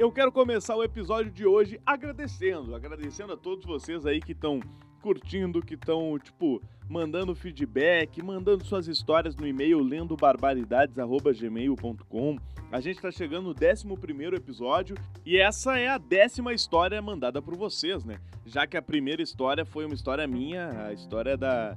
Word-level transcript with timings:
Eu 0.00 0.10
quero 0.10 0.32
começar 0.32 0.74
o 0.76 0.82
episódio 0.82 1.30
de 1.30 1.44
hoje 1.44 1.78
agradecendo, 1.84 2.74
agradecendo 2.74 3.34
a 3.34 3.36
todos 3.36 3.66
vocês 3.66 4.06
aí 4.06 4.18
que 4.18 4.32
estão 4.32 4.58
curtindo, 5.02 5.60
que 5.60 5.74
estão, 5.74 6.18
tipo, 6.18 6.62
mandando 6.88 7.34
feedback, 7.34 8.22
mandando 8.22 8.64
suas 8.64 8.88
histórias 8.88 9.36
no 9.36 9.46
e-mail 9.46 9.78
lendo 9.78 10.16
barbaridades@gmail.com. 10.16 12.38
A 12.72 12.80
gente 12.80 12.96
está 12.96 13.10
chegando 13.10 13.48
no 13.48 13.54
11 13.54 14.34
episódio 14.34 14.96
e 15.22 15.36
essa 15.36 15.78
é 15.78 15.88
a 15.88 15.98
décima 15.98 16.54
história 16.54 17.02
mandada 17.02 17.42
por 17.42 17.54
vocês, 17.54 18.02
né? 18.02 18.18
Já 18.46 18.66
que 18.66 18.78
a 18.78 18.82
primeira 18.82 19.20
história 19.20 19.66
foi 19.66 19.84
uma 19.84 19.94
história 19.94 20.26
minha, 20.26 20.86
a 20.86 20.94
história 20.94 21.36
da. 21.36 21.76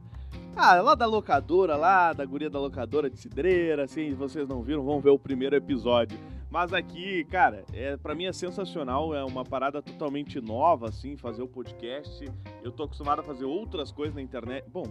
Ah, 0.55 0.81
lá 0.81 0.95
da 0.95 1.05
locadora, 1.05 1.75
lá, 1.75 2.13
da 2.13 2.23
guria 2.23 2.49
da 2.49 2.57
locadora 2.57 3.09
de 3.09 3.17
Cidreira, 3.17 3.83
assim, 3.83 4.13
vocês 4.13 4.47
não 4.47 4.63
viram, 4.63 4.81
vão 4.81 5.01
ver 5.01 5.09
o 5.09 5.19
primeiro 5.19 5.57
episódio. 5.57 6.17
Mas 6.53 6.71
aqui, 6.71 7.23
cara, 7.23 7.65
é, 7.73 7.97
para 7.97 8.13
mim 8.13 8.25
é 8.25 8.31
sensacional, 8.31 9.15
é 9.15 9.23
uma 9.25 9.43
parada 9.43 9.81
totalmente 9.81 10.39
nova, 10.39 10.89
assim, 10.89 11.17
fazer 11.17 11.41
o 11.41 11.47
podcast. 11.47 12.31
Eu 12.61 12.71
tô 12.71 12.83
acostumado 12.83 13.21
a 13.21 13.23
fazer 13.23 13.43
outras 13.43 13.91
coisas 13.91 14.13
na 14.13 14.21
internet. 14.21 14.63
Bom, 14.69 14.83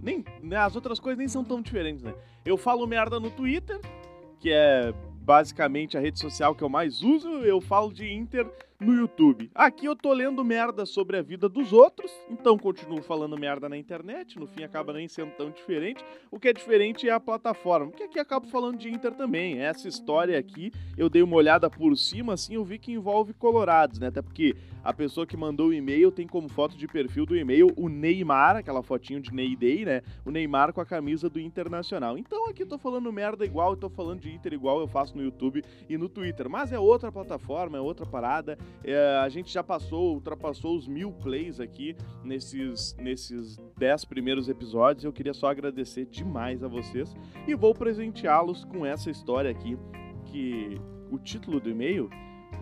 nem, 0.00 0.24
né, 0.42 0.56
as 0.56 0.74
outras 0.74 0.98
coisas 0.98 1.18
nem 1.18 1.28
são 1.28 1.44
tão 1.44 1.60
diferentes, 1.60 2.02
né? 2.02 2.14
Eu 2.46 2.56
falo 2.56 2.86
merda 2.86 3.20
no 3.20 3.30
Twitter, 3.30 3.78
que 4.40 4.50
é 4.50 4.94
basicamente 5.16 5.98
a 5.98 6.00
rede 6.00 6.18
social 6.18 6.54
que 6.54 6.64
eu 6.64 6.68
mais 6.70 7.02
uso, 7.02 7.28
eu 7.44 7.60
falo 7.60 7.92
de 7.92 8.10
Inter 8.10 8.50
no 8.80 8.94
YouTube. 8.94 9.50
Aqui 9.54 9.86
eu 9.86 9.96
tô 9.96 10.12
lendo 10.12 10.44
merda 10.44 10.84
sobre 10.84 11.16
a 11.16 11.22
vida 11.22 11.48
dos 11.48 11.72
outros, 11.72 12.10
então 12.30 12.58
continuo 12.58 13.02
falando 13.02 13.38
merda 13.38 13.68
na 13.68 13.76
internet, 13.76 14.38
no 14.38 14.46
fim 14.46 14.62
acaba 14.62 14.92
nem 14.92 15.08
sendo 15.08 15.32
tão 15.32 15.50
diferente. 15.50 16.04
O 16.30 16.38
que 16.38 16.48
é 16.48 16.52
diferente 16.52 17.08
é 17.08 17.12
a 17.12 17.20
plataforma, 17.20 17.88
porque 17.88 18.04
aqui 18.04 18.18
acabo 18.18 18.46
falando 18.48 18.78
de 18.78 18.90
Inter 18.90 19.12
também. 19.14 19.60
Essa 19.60 19.88
história 19.88 20.38
aqui, 20.38 20.72
eu 20.96 21.08
dei 21.08 21.22
uma 21.22 21.36
olhada 21.36 21.70
por 21.70 21.96
cima, 21.96 22.34
assim, 22.34 22.54
eu 22.54 22.64
vi 22.64 22.78
que 22.78 22.92
envolve 22.92 23.32
colorados, 23.32 23.98
né? 23.98 24.08
Até 24.08 24.22
porque 24.22 24.54
a 24.86 24.92
pessoa 24.92 25.26
que 25.26 25.36
mandou 25.36 25.68
o 25.68 25.74
e-mail 25.74 26.12
tem 26.12 26.28
como 26.28 26.48
foto 26.48 26.76
de 26.76 26.86
perfil 26.86 27.26
do 27.26 27.36
e-mail 27.36 27.72
o 27.76 27.88
Neymar, 27.88 28.54
aquela 28.54 28.84
fotinho 28.84 29.20
de 29.20 29.32
Ney 29.32 29.56
Day, 29.56 29.84
né? 29.84 30.02
O 30.24 30.30
Neymar 30.30 30.72
com 30.72 30.80
a 30.80 30.86
camisa 30.86 31.28
do 31.28 31.40
Internacional. 31.40 32.16
Então 32.16 32.48
aqui 32.48 32.62
eu 32.62 32.68
tô 32.68 32.78
falando 32.78 33.12
merda 33.12 33.44
igual, 33.44 33.72
eu 33.72 33.76
tô 33.76 33.88
falando 33.88 34.20
de 34.20 34.32
Inter 34.32 34.52
igual 34.52 34.78
eu 34.78 34.86
faço 34.86 35.16
no 35.16 35.24
YouTube 35.24 35.64
e 35.88 35.98
no 35.98 36.08
Twitter. 36.08 36.48
Mas 36.48 36.72
é 36.72 36.78
outra 36.78 37.10
plataforma, 37.10 37.76
é 37.76 37.80
outra 37.80 38.06
parada. 38.06 38.56
É, 38.84 39.18
a 39.18 39.28
gente 39.28 39.52
já 39.52 39.64
passou, 39.64 40.14
ultrapassou 40.14 40.76
os 40.76 40.86
mil 40.86 41.12
plays 41.12 41.58
aqui 41.58 41.96
nesses, 42.22 42.94
nesses 42.98 43.56
dez 43.76 44.04
primeiros 44.04 44.48
episódios. 44.48 45.04
Eu 45.04 45.12
queria 45.12 45.34
só 45.34 45.48
agradecer 45.48 46.06
demais 46.06 46.62
a 46.62 46.68
vocês 46.68 47.14
e 47.48 47.54
vou 47.54 47.74
presenteá-los 47.74 48.64
com 48.64 48.86
essa 48.86 49.10
história 49.10 49.50
aqui, 49.50 49.76
que 50.26 50.80
o 51.10 51.18
título 51.18 51.58
do 51.58 51.68
e-mail 51.68 52.08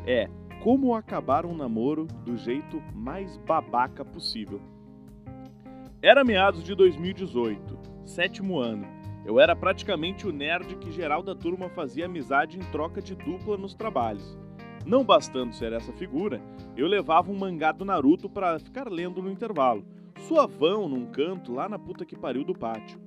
é 0.07 0.29
Como 0.63 0.95
acabar 0.95 1.45
um 1.45 1.55
namoro 1.55 2.07
do 2.25 2.37
jeito 2.37 2.83
mais 2.95 3.37
babaca 3.37 4.05
possível. 4.05 4.61
Era 6.01 6.25
meados 6.25 6.63
de 6.63 6.75
2018, 6.75 7.79
sétimo 8.05 8.59
ano. 8.59 8.87
Eu 9.25 9.41
era 9.41 9.57
praticamente 9.57 10.27
o 10.27 10.33
nerd 10.33 10.77
que 10.77 10.93
geral 10.93 11.23
da 11.23 11.35
turma 11.35 11.71
fazia 11.71 12.05
amizade 12.05 12.59
em 12.59 12.63
troca 12.71 13.01
de 13.01 13.15
dupla 13.15 13.57
nos 13.57 13.75
trabalhos. 13.75 14.39
Não 14.87 15.03
bastando 15.03 15.55
ser 15.55 15.73
essa 15.73 15.95
figura, 15.95 16.43
eu 16.77 16.87
levava 16.87 17.33
um 17.33 17.39
mangá 17.39 17.73
do 17.73 17.87
Naruto 17.87 18.29
para 18.29 18.59
ficar 18.59 18.91
lendo 18.91 19.23
no 19.23 19.31
intervalo, 19.31 19.83
suavão 20.29 20.87
num 20.89 21.07
canto 21.07 21.55
lá 21.55 21.67
na 21.71 21.79
puta 21.79 22.05
que 22.05 22.15
pariu 22.15 22.45
do 22.45 22.53
pátio. 22.53 23.01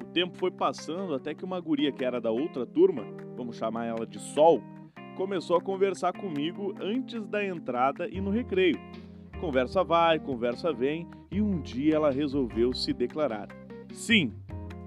O 0.00 0.04
tempo 0.06 0.36
foi 0.36 0.50
passando 0.50 1.14
até 1.14 1.32
que 1.32 1.44
uma 1.44 1.60
guria 1.60 1.92
que 1.92 2.04
era 2.04 2.20
da 2.20 2.32
outra 2.32 2.66
turma, 2.66 3.04
vamos 3.36 3.56
chamar 3.56 3.86
ela 3.86 4.04
de 4.04 4.18
Sol, 4.18 4.60
começou 5.16 5.56
a 5.56 5.60
conversar 5.60 6.12
comigo 6.12 6.74
antes 6.80 7.24
da 7.28 7.44
entrada 7.44 8.08
e 8.08 8.20
no 8.20 8.30
recreio. 8.30 8.80
Conversa 9.40 9.84
vai, 9.84 10.18
conversa 10.18 10.72
vem 10.72 11.06
e 11.30 11.40
um 11.40 11.60
dia 11.60 11.94
ela 11.94 12.10
resolveu 12.10 12.74
se 12.74 12.92
declarar. 12.92 13.46
Sim, 13.92 14.32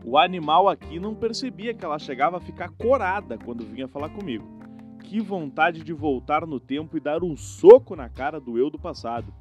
o 0.03 0.17
animal 0.17 0.67
aqui 0.67 0.99
não 0.99 1.15
percebia 1.15 1.73
que 1.73 1.85
ela 1.85 1.97
chegava 1.97 2.35
a 2.35 2.41
ficar 2.41 2.69
corada 2.71 3.37
quando 3.37 3.63
vinha 3.63 3.87
falar 3.87 4.09
comigo. 4.09 4.62
Que 5.03 5.19
vontade 5.19 5.83
de 5.83 5.93
voltar 5.93 6.47
no 6.47 6.59
tempo 6.59 6.97
e 6.97 6.99
dar 6.99 7.23
um 7.23 7.37
soco 7.37 7.95
na 7.95 8.09
cara 8.09 8.39
do 8.39 8.57
eu 8.57 8.69
do 8.69 8.79
passado. 8.79 9.33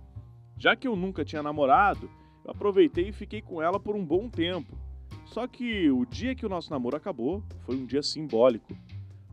Já 0.59 0.77
que 0.77 0.87
eu 0.87 0.95
nunca 0.95 1.25
tinha 1.25 1.43
namorado, 1.43 2.11
eu 2.45 2.51
aproveitei 2.51 3.09
e 3.09 3.13
fiquei 3.13 3.41
com 3.41 3.63
ela 3.63 3.81
por 3.81 3.97
um 3.97 4.05
bom 4.05 4.29
tempo. 4.29 4.77
Só 5.25 5.47
que 5.47 5.91
o 5.91 6.05
dia 6.05 6.35
que 6.35 6.45
o 6.45 6.49
nosso 6.49 6.71
namoro 6.71 6.97
acabou 6.97 7.43
foi 7.61 7.77
um 7.77 7.87
dia 7.87 8.03
simbólico. 8.03 8.77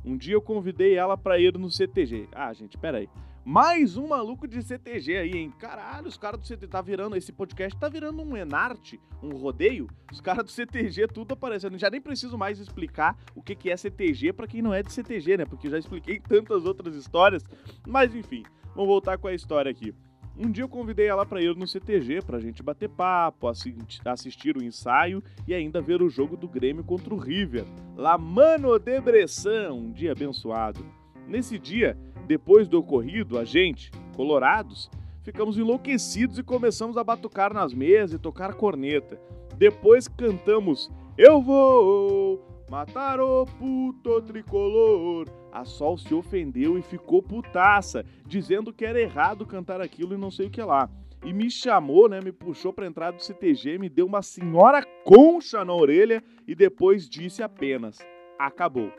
Um 0.06 0.16
dia 0.16 0.36
eu 0.36 0.42
convidei 0.42 0.96
ela 0.96 1.18
para 1.18 1.38
ir 1.40 1.58
no 1.58 1.70
CTG. 1.70 2.30
Ah, 2.32 2.54
gente, 2.54 2.78
peraí. 2.78 3.10
Mais 3.52 3.98
um 3.98 4.10
maluco 4.10 4.48
de 4.48 4.62
CTG 4.62 5.18
aí, 5.18 5.32
hein? 5.32 5.52
Caralho, 5.58 6.08
os 6.08 6.20
caras 6.20 6.40
do 6.40 6.46
CTG 6.46 6.68
tá 6.68 6.84
virando. 6.84 7.16
Esse 7.16 7.32
podcast 7.32 7.76
tá 7.80 7.90
virando 7.90 8.22
um 8.22 8.38
Enarte, 8.38 9.02
um 9.24 9.30
rodeio. 9.30 9.90
Os 10.12 10.22
caras 10.22 10.46
do 10.46 10.52
CTG 10.52 11.08
tudo 11.08 11.34
aparecendo. 11.34 11.76
Já 11.76 11.90
nem 11.90 12.00
preciso 12.00 12.38
mais 12.38 12.60
explicar 12.60 13.18
o 13.34 13.42
que, 13.42 13.56
que 13.56 13.72
é 13.72 13.76
CTG 13.76 14.34
para 14.34 14.46
quem 14.46 14.62
não 14.62 14.72
é 14.72 14.84
de 14.84 14.94
CTG, 14.94 15.38
né? 15.38 15.46
Porque 15.46 15.68
já 15.68 15.80
expliquei 15.80 16.20
tantas 16.30 16.64
outras 16.64 16.96
histórias. 16.96 17.44
Mas 17.88 18.14
enfim, 18.14 18.44
vamos 18.76 18.88
voltar 18.88 19.18
com 19.18 19.28
a 19.28 19.34
história 19.34 19.72
aqui. 19.72 19.96
Um 20.38 20.52
dia 20.52 20.64
eu 20.64 20.70
convidei 20.70 21.08
ela 21.08 21.26
para 21.26 21.42
ir 21.42 21.56
no 21.56 21.68
CTG 21.68 22.22
pra 22.22 22.40
gente 22.40 22.62
bater 22.62 22.88
papo, 22.88 23.48
assistir 23.48 24.58
o 24.58 24.64
ensaio 24.64 25.24
e 25.48 25.56
ainda 25.56 25.82
ver 25.82 26.04
o 26.04 26.10
jogo 26.10 26.38
do 26.38 26.48
Grêmio 26.48 26.84
contra 26.84 27.12
o 27.16 27.18
River. 27.18 27.66
La 27.98 28.16
Mano 28.16 28.78
de 28.78 29.02
Bressan, 29.02 29.74
um 29.74 29.92
dia 29.92 30.12
abençoado. 30.12 30.86
Nesse 31.30 31.60
dia, 31.60 31.96
depois 32.30 32.68
do 32.68 32.78
ocorrido, 32.78 33.40
a 33.40 33.44
gente, 33.44 33.90
colorados, 34.16 34.88
ficamos 35.24 35.58
enlouquecidos 35.58 36.38
e 36.38 36.44
começamos 36.44 36.96
a 36.96 37.04
batucar 37.04 37.52
nas 37.52 37.74
mesas 37.74 38.14
e 38.14 38.22
tocar 38.22 38.54
corneta. 38.54 39.20
Depois 39.58 40.08
cantamos 40.08 40.92
Eu 41.18 41.42
vou 41.42 42.40
matar 42.70 43.20
o 43.20 43.48
puto 43.48 44.22
tricolor. 44.22 45.28
A 45.52 45.66
Sol 45.66 45.98
se 45.98 46.14
ofendeu 46.14 46.78
e 46.78 46.84
ficou 46.84 47.24
putaça, 47.24 48.06
dizendo 48.28 48.72
que 48.72 48.86
era 48.86 49.02
errado 49.02 49.44
cantar 49.44 49.82
aquilo 49.82 50.14
e 50.14 50.18
não 50.18 50.30
sei 50.30 50.46
o 50.46 50.52
que 50.52 50.62
lá. 50.62 50.88
E 51.26 51.34
me 51.34 51.50
chamou, 51.50 52.08
né, 52.08 52.22
me 52.22 52.32
puxou 52.32 52.72
para 52.72 52.86
entrar 52.86 53.10
do 53.10 53.24
CTG, 53.24 53.80
me 53.80 53.90
deu 53.90 54.06
uma 54.06 54.22
senhora 54.22 54.86
concha 55.04 55.66
na 55.66 55.74
orelha 55.74 56.24
e 56.48 56.54
depois 56.54 57.10
disse 57.10 57.42
apenas: 57.42 57.98
acabou. 58.38 58.92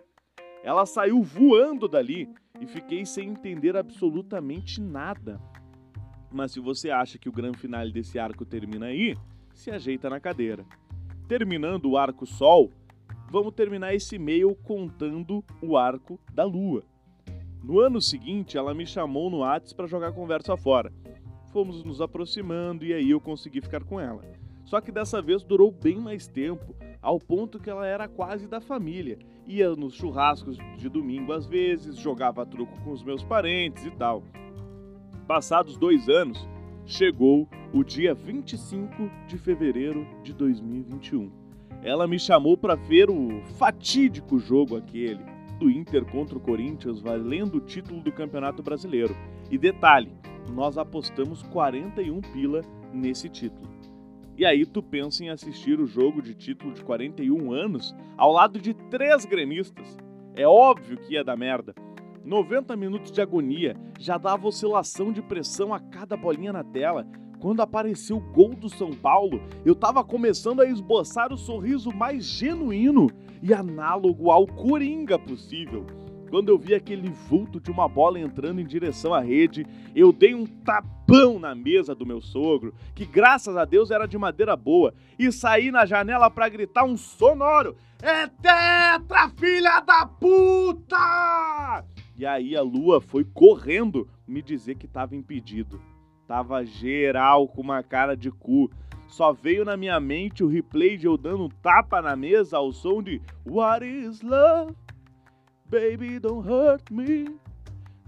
Ela 0.64 0.84
saiu 0.84 1.22
voando 1.22 1.86
dali 1.86 2.28
e 2.60 2.66
fiquei 2.66 3.06
sem 3.06 3.30
entender 3.30 3.76
absolutamente 3.76 4.80
nada. 4.80 5.40
Mas 6.30 6.52
se 6.52 6.60
você 6.60 6.90
acha 6.90 7.18
que 7.18 7.28
o 7.28 7.32
grande 7.32 7.58
final 7.58 7.90
desse 7.90 8.18
arco 8.18 8.44
termina 8.44 8.86
aí, 8.86 9.16
se 9.54 9.70
ajeita 9.70 10.08
na 10.08 10.20
cadeira. 10.20 10.64
Terminando 11.26 11.86
o 11.86 11.96
arco 11.96 12.26
Sol, 12.26 12.70
vamos 13.30 13.54
terminar 13.54 13.94
esse 13.94 14.16
e-mail 14.16 14.54
contando 14.62 15.44
o 15.62 15.76
arco 15.76 16.20
da 16.32 16.44
Lua. 16.44 16.84
No 17.62 17.80
ano 17.80 18.00
seguinte, 18.00 18.56
ela 18.56 18.74
me 18.74 18.86
chamou 18.86 19.30
no 19.30 19.38
Whats 19.38 19.72
para 19.72 19.86
jogar 19.86 20.12
conversa 20.12 20.56
fora. 20.56 20.92
Fomos 21.52 21.82
nos 21.82 22.00
aproximando 22.00 22.84
e 22.84 22.92
aí 22.92 23.10
eu 23.10 23.20
consegui 23.20 23.60
ficar 23.60 23.84
com 23.84 24.00
ela. 24.00 24.22
Só 24.64 24.80
que 24.80 24.92
dessa 24.92 25.20
vez 25.20 25.42
durou 25.42 25.70
bem 25.70 25.96
mais 25.96 26.26
tempo, 26.28 26.74
ao 27.02 27.18
ponto 27.18 27.58
que 27.58 27.70
ela 27.70 27.86
era 27.86 28.08
quase 28.08 28.46
da 28.46 28.60
família. 28.60 29.18
Ia 29.46 29.74
nos 29.74 29.94
churrascos 29.94 30.58
de 30.76 30.88
domingo 30.88 31.32
às 31.32 31.46
vezes, 31.46 31.96
jogava 31.96 32.46
truco 32.46 32.78
com 32.82 32.92
os 32.92 33.02
meus 33.02 33.22
parentes 33.22 33.84
e 33.84 33.90
tal. 33.90 34.22
Passados 35.26 35.76
dois 35.76 36.08
anos, 36.08 36.48
chegou 36.84 37.48
o 37.72 37.84
dia 37.84 38.14
25 38.14 39.10
de 39.26 39.38
fevereiro 39.38 40.06
de 40.22 40.32
2021. 40.32 41.30
Ela 41.82 42.06
me 42.06 42.18
chamou 42.18 42.56
para 42.56 42.74
ver 42.74 43.08
o 43.08 43.40
fatídico 43.56 44.38
jogo 44.38 44.76
aquele 44.76 45.24
do 45.58 45.70
Inter 45.70 46.04
contra 46.06 46.36
o 46.36 46.40
Corinthians, 46.40 47.00
valendo 47.00 47.56
o 47.56 47.60
título 47.60 48.00
do 48.00 48.10
Campeonato 48.10 48.62
Brasileiro. 48.62 49.14
E 49.50 49.58
detalhe, 49.58 50.10
nós 50.52 50.76
apostamos 50.76 51.42
41 51.44 52.20
pila 52.20 52.62
nesse 52.92 53.28
título. 53.28 53.69
E 54.40 54.46
aí 54.46 54.64
tu 54.64 54.82
pensa 54.82 55.22
em 55.22 55.28
assistir 55.28 55.78
o 55.78 55.86
jogo 55.86 56.22
de 56.22 56.34
título 56.34 56.72
de 56.72 56.82
41 56.82 57.52
anos 57.52 57.94
ao 58.16 58.32
lado 58.32 58.58
de 58.58 58.72
três 58.72 59.26
gremistas. 59.26 59.98
É 60.34 60.48
óbvio 60.48 60.96
que 60.96 61.12
ia 61.12 61.22
dar 61.22 61.36
merda. 61.36 61.74
90 62.24 62.74
minutos 62.74 63.12
de 63.12 63.20
agonia, 63.20 63.76
já 63.98 64.16
dava 64.16 64.48
oscilação 64.48 65.12
de 65.12 65.20
pressão 65.20 65.74
a 65.74 65.78
cada 65.78 66.16
bolinha 66.16 66.54
na 66.54 66.64
tela. 66.64 67.06
Quando 67.38 67.60
apareceu 67.60 68.16
o 68.16 68.32
gol 68.32 68.54
do 68.54 68.70
São 68.70 68.92
Paulo, 68.92 69.42
eu 69.62 69.74
tava 69.74 70.02
começando 70.02 70.60
a 70.60 70.66
esboçar 70.66 71.34
o 71.34 71.36
sorriso 71.36 71.92
mais 71.94 72.24
genuíno 72.24 73.08
e 73.42 73.52
análogo 73.52 74.30
ao 74.30 74.46
Coringa 74.46 75.18
possível. 75.18 75.84
Quando 76.30 76.48
eu 76.48 76.56
vi 76.56 76.74
aquele 76.74 77.08
vulto 77.08 77.58
de 77.58 77.72
uma 77.72 77.88
bola 77.88 78.20
entrando 78.20 78.60
em 78.60 78.64
direção 78.64 79.12
à 79.12 79.18
rede, 79.18 79.66
eu 79.96 80.12
dei 80.12 80.32
um 80.32 80.46
tapão 80.46 81.40
na 81.40 81.56
mesa 81.56 81.92
do 81.92 82.06
meu 82.06 82.20
sogro, 82.20 82.72
que 82.94 83.04
graças 83.04 83.56
a 83.56 83.64
Deus 83.64 83.90
era 83.90 84.06
de 84.06 84.16
madeira 84.16 84.54
boa, 84.54 84.94
e 85.18 85.32
saí 85.32 85.72
na 85.72 85.84
janela 85.84 86.30
para 86.30 86.48
gritar 86.48 86.84
um 86.84 86.96
sonoro: 86.96 87.76
É 88.00 88.28
tetra, 88.28 89.28
filha 89.36 89.80
da 89.80 90.06
puta! 90.06 91.84
E 92.16 92.24
aí 92.24 92.56
a 92.56 92.62
Lua 92.62 93.00
foi 93.00 93.24
correndo 93.24 94.08
me 94.24 94.40
dizer 94.40 94.76
que 94.76 94.86
tava 94.86 95.16
impedido. 95.16 95.82
Tava 96.28 96.64
geral 96.64 97.48
com 97.48 97.60
uma 97.60 97.82
cara 97.82 98.14
de 98.14 98.30
cu. 98.30 98.70
Só 99.08 99.32
veio 99.32 99.64
na 99.64 99.76
minha 99.76 99.98
mente 99.98 100.44
o 100.44 100.46
replay 100.46 100.96
de 100.96 101.06
eu 101.06 101.16
dando 101.16 101.46
um 101.46 101.48
tapa 101.48 102.00
na 102.00 102.14
mesa 102.14 102.58
ao 102.58 102.70
som 102.70 103.02
de 103.02 103.20
What 103.44 103.84
is 103.84 104.22
love? 104.22 104.76
Baby, 105.70 106.18
don't 106.18 106.44
hurt 106.44 106.90
me. 106.90 107.38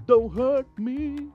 Don't 0.05 0.37
hurt 0.37 0.67
me 0.77 1.31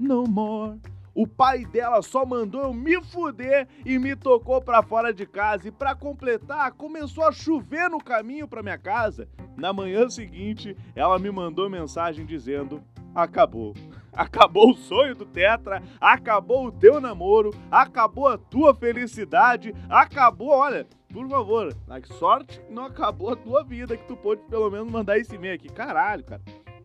no 0.00 0.24
more. 0.24 0.80
O 1.14 1.28
pai 1.28 1.64
dela 1.64 2.02
só 2.02 2.26
mandou 2.26 2.62
eu 2.62 2.74
me 2.74 3.00
fuder 3.04 3.68
e 3.84 3.96
me 3.96 4.16
tocou 4.16 4.60
para 4.60 4.82
fora 4.82 5.14
de 5.14 5.24
casa. 5.24 5.68
E 5.68 5.70
para 5.70 5.94
completar, 5.94 6.72
começou 6.72 7.22
a 7.22 7.30
chover 7.30 7.88
no 7.88 7.98
caminho 7.98 8.48
para 8.48 8.64
minha 8.64 8.78
casa. 8.78 9.28
Na 9.56 9.72
manhã 9.72 10.08
seguinte, 10.08 10.76
ela 10.96 11.20
me 11.20 11.30
mandou 11.30 11.70
mensagem 11.70 12.26
dizendo: 12.26 12.82
acabou. 13.14 13.72
Acabou 14.12 14.72
o 14.72 14.76
sonho 14.76 15.14
do 15.14 15.24
Tetra, 15.24 15.80
acabou 16.00 16.66
o 16.66 16.72
teu 16.72 17.00
namoro, 17.00 17.54
acabou 17.70 18.26
a 18.26 18.36
tua 18.36 18.74
felicidade, 18.74 19.72
acabou, 19.88 20.48
olha, 20.48 20.84
por 21.12 21.28
favor, 21.28 21.76
a 21.88 22.14
sorte 22.14 22.60
não 22.70 22.84
acabou 22.84 23.30
a 23.30 23.36
tua 23.36 23.64
vida, 23.64 23.96
que 23.96 24.06
tu 24.06 24.16
pôde 24.16 24.42
pelo 24.48 24.70
menos 24.70 24.90
mandar 24.90 25.18
esse 25.18 25.34
e-mail 25.34 25.54
aqui. 25.54 25.68
Caralho, 25.68 26.24
cara. 26.24 26.42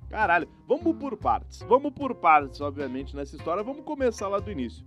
Caralho, 0.09 0.47
vamos 0.67 0.95
por 0.97 1.15
partes. 1.17 1.61
Vamos 1.63 1.91
por 1.91 2.15
partes, 2.15 2.61
obviamente, 2.61 3.15
nessa 3.15 3.35
história. 3.35 3.63
Vamos 3.63 3.83
começar 3.83 4.27
lá 4.27 4.39
do 4.39 4.51
início. 4.51 4.85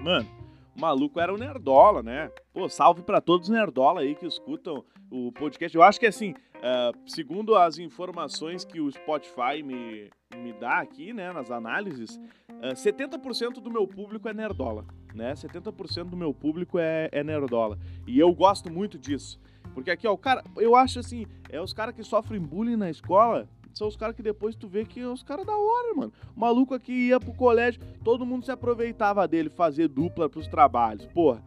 Mano, 0.00 0.28
o 0.76 0.80
maluco 0.80 1.18
era 1.18 1.32
um 1.32 1.38
nerdola, 1.38 2.02
né? 2.02 2.30
Pô, 2.52 2.68
salve 2.68 3.02
para 3.02 3.20
todos 3.20 3.48
os 3.48 3.54
nerdola 3.54 4.02
aí 4.02 4.14
que 4.14 4.26
escutam 4.26 4.84
o 5.10 5.32
podcast. 5.32 5.74
Eu 5.76 5.82
acho 5.82 5.98
que 5.98 6.06
assim, 6.06 6.32
uh, 6.56 7.10
segundo 7.10 7.56
as 7.56 7.78
informações 7.78 8.64
que 8.64 8.80
o 8.80 8.90
Spotify 8.92 9.62
me, 9.64 10.10
me 10.34 10.52
dá 10.52 10.80
aqui, 10.80 11.12
né, 11.12 11.32
nas 11.32 11.50
análises, 11.50 12.16
uh, 12.50 12.74
70% 12.74 13.60
do 13.60 13.70
meu 13.70 13.86
público 13.86 14.28
é 14.28 14.34
nerdola, 14.34 14.84
né? 15.14 15.34
70% 15.34 16.10
do 16.10 16.16
meu 16.16 16.34
público 16.34 16.78
é, 16.78 17.08
é 17.12 17.22
nerdola. 17.22 17.78
E 18.06 18.18
eu 18.18 18.32
gosto 18.34 18.70
muito 18.70 18.98
disso. 18.98 19.40
Porque 19.74 19.90
aqui, 19.90 20.06
ó, 20.06 20.12
o 20.12 20.18
cara, 20.18 20.42
eu 20.56 20.74
acho 20.74 20.98
assim, 20.98 21.26
é 21.50 21.60
os 21.60 21.72
caras 21.72 21.94
que 21.94 22.02
sofrem 22.02 22.40
bullying 22.40 22.76
na 22.76 22.90
escola, 22.90 23.48
são 23.74 23.86
os 23.86 23.96
caras 23.96 24.16
que 24.16 24.22
depois 24.22 24.56
tu 24.56 24.66
vê 24.66 24.84
que 24.84 25.00
é 25.00 25.06
os 25.06 25.22
caras 25.22 25.44
da 25.44 25.56
hora, 25.56 25.94
mano. 25.94 26.12
O 26.34 26.40
maluco 26.40 26.74
aqui 26.74 27.08
ia 27.08 27.20
pro 27.20 27.34
colégio, 27.34 27.80
todo 28.02 28.24
mundo 28.24 28.44
se 28.44 28.50
aproveitava 28.50 29.28
dele 29.28 29.50
fazer 29.50 29.88
dupla 29.88 30.30
pros 30.30 30.48
trabalhos. 30.48 31.06
Porra, 31.06 31.42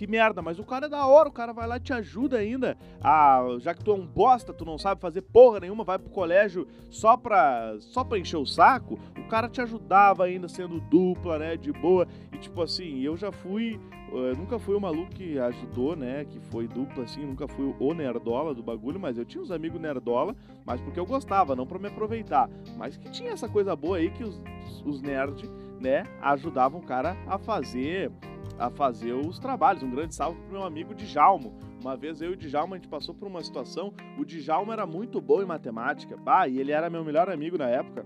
que 0.00 0.06
merda, 0.06 0.40
mas 0.40 0.58
o 0.58 0.64
cara 0.64 0.86
é 0.86 0.88
da 0.88 1.06
hora, 1.06 1.28
o 1.28 1.32
cara 1.32 1.52
vai 1.52 1.66
lá 1.68 1.76
e 1.76 1.80
te 1.80 1.92
ajuda 1.92 2.38
ainda. 2.38 2.74
Ah, 3.02 3.44
já 3.58 3.74
que 3.74 3.84
tu 3.84 3.90
é 3.90 3.94
um 3.94 4.06
bosta, 4.06 4.50
tu 4.50 4.64
não 4.64 4.78
sabe 4.78 4.98
fazer 4.98 5.20
porra 5.20 5.60
nenhuma, 5.60 5.84
vai 5.84 5.98
pro 5.98 6.08
colégio 6.08 6.66
só 6.88 7.18
pra, 7.18 7.76
só 7.80 8.02
pra 8.02 8.18
encher 8.18 8.38
o 8.38 8.46
saco, 8.46 8.98
o 9.18 9.28
cara 9.28 9.46
te 9.46 9.60
ajudava 9.60 10.24
ainda 10.24 10.48
sendo 10.48 10.80
dupla, 10.80 11.38
né, 11.38 11.54
de 11.54 11.70
boa. 11.70 12.08
E 12.32 12.38
tipo 12.38 12.62
assim, 12.62 13.00
eu 13.00 13.14
já 13.14 13.30
fui 13.30 13.78
eu 14.10 14.34
nunca 14.34 14.58
fui 14.58 14.74
o 14.74 14.80
maluco 14.80 15.10
que 15.10 15.38
ajudou, 15.38 15.94
né? 15.94 16.24
Que 16.24 16.40
foi 16.40 16.66
dupla, 16.66 17.04
assim, 17.04 17.24
nunca 17.24 17.46
fui 17.46 17.72
o 17.78 17.94
nerdola 17.94 18.52
do 18.52 18.62
bagulho, 18.62 18.98
mas 18.98 19.16
eu 19.16 19.24
tinha 19.24 19.40
uns 19.40 19.52
amigos 19.52 19.80
nerdola, 19.80 20.34
mas 20.64 20.80
porque 20.80 20.98
eu 20.98 21.06
gostava, 21.06 21.54
não 21.54 21.64
para 21.64 21.78
me 21.78 21.86
aproveitar. 21.86 22.50
Mas 22.76 22.96
que 22.96 23.08
tinha 23.08 23.30
essa 23.30 23.48
coisa 23.48 23.76
boa 23.76 23.98
aí 23.98 24.10
que 24.10 24.24
os, 24.24 24.42
os 24.84 25.00
nerds, 25.00 25.48
né, 25.80 26.04
ajudavam 26.20 26.80
o 26.80 26.84
cara 26.84 27.16
a 27.26 27.38
fazer 27.38 28.12
a 28.58 28.68
fazer 28.68 29.12
os 29.14 29.38
trabalhos. 29.38 29.82
Um 29.82 29.90
grande 29.90 30.14
salve 30.14 30.38
pro 30.42 30.52
meu 30.52 30.64
amigo 30.64 30.94
Djalmo. 30.94 31.54
Uma 31.80 31.96
vez 31.96 32.20
eu 32.20 32.32
e 32.32 32.34
o 32.34 32.36
Djalma, 32.36 32.76
a 32.76 32.78
gente 32.78 32.88
passou 32.88 33.14
por 33.14 33.26
uma 33.26 33.42
situação, 33.42 33.90
o 34.18 34.24
Djalma 34.24 34.74
era 34.74 34.86
muito 34.86 35.18
bom 35.18 35.40
em 35.42 35.46
matemática, 35.46 36.14
bah, 36.14 36.46
e 36.46 36.58
ele 36.58 36.70
era 36.70 36.90
meu 36.90 37.02
melhor 37.02 37.30
amigo 37.30 37.56
na 37.56 37.68
época. 37.70 38.04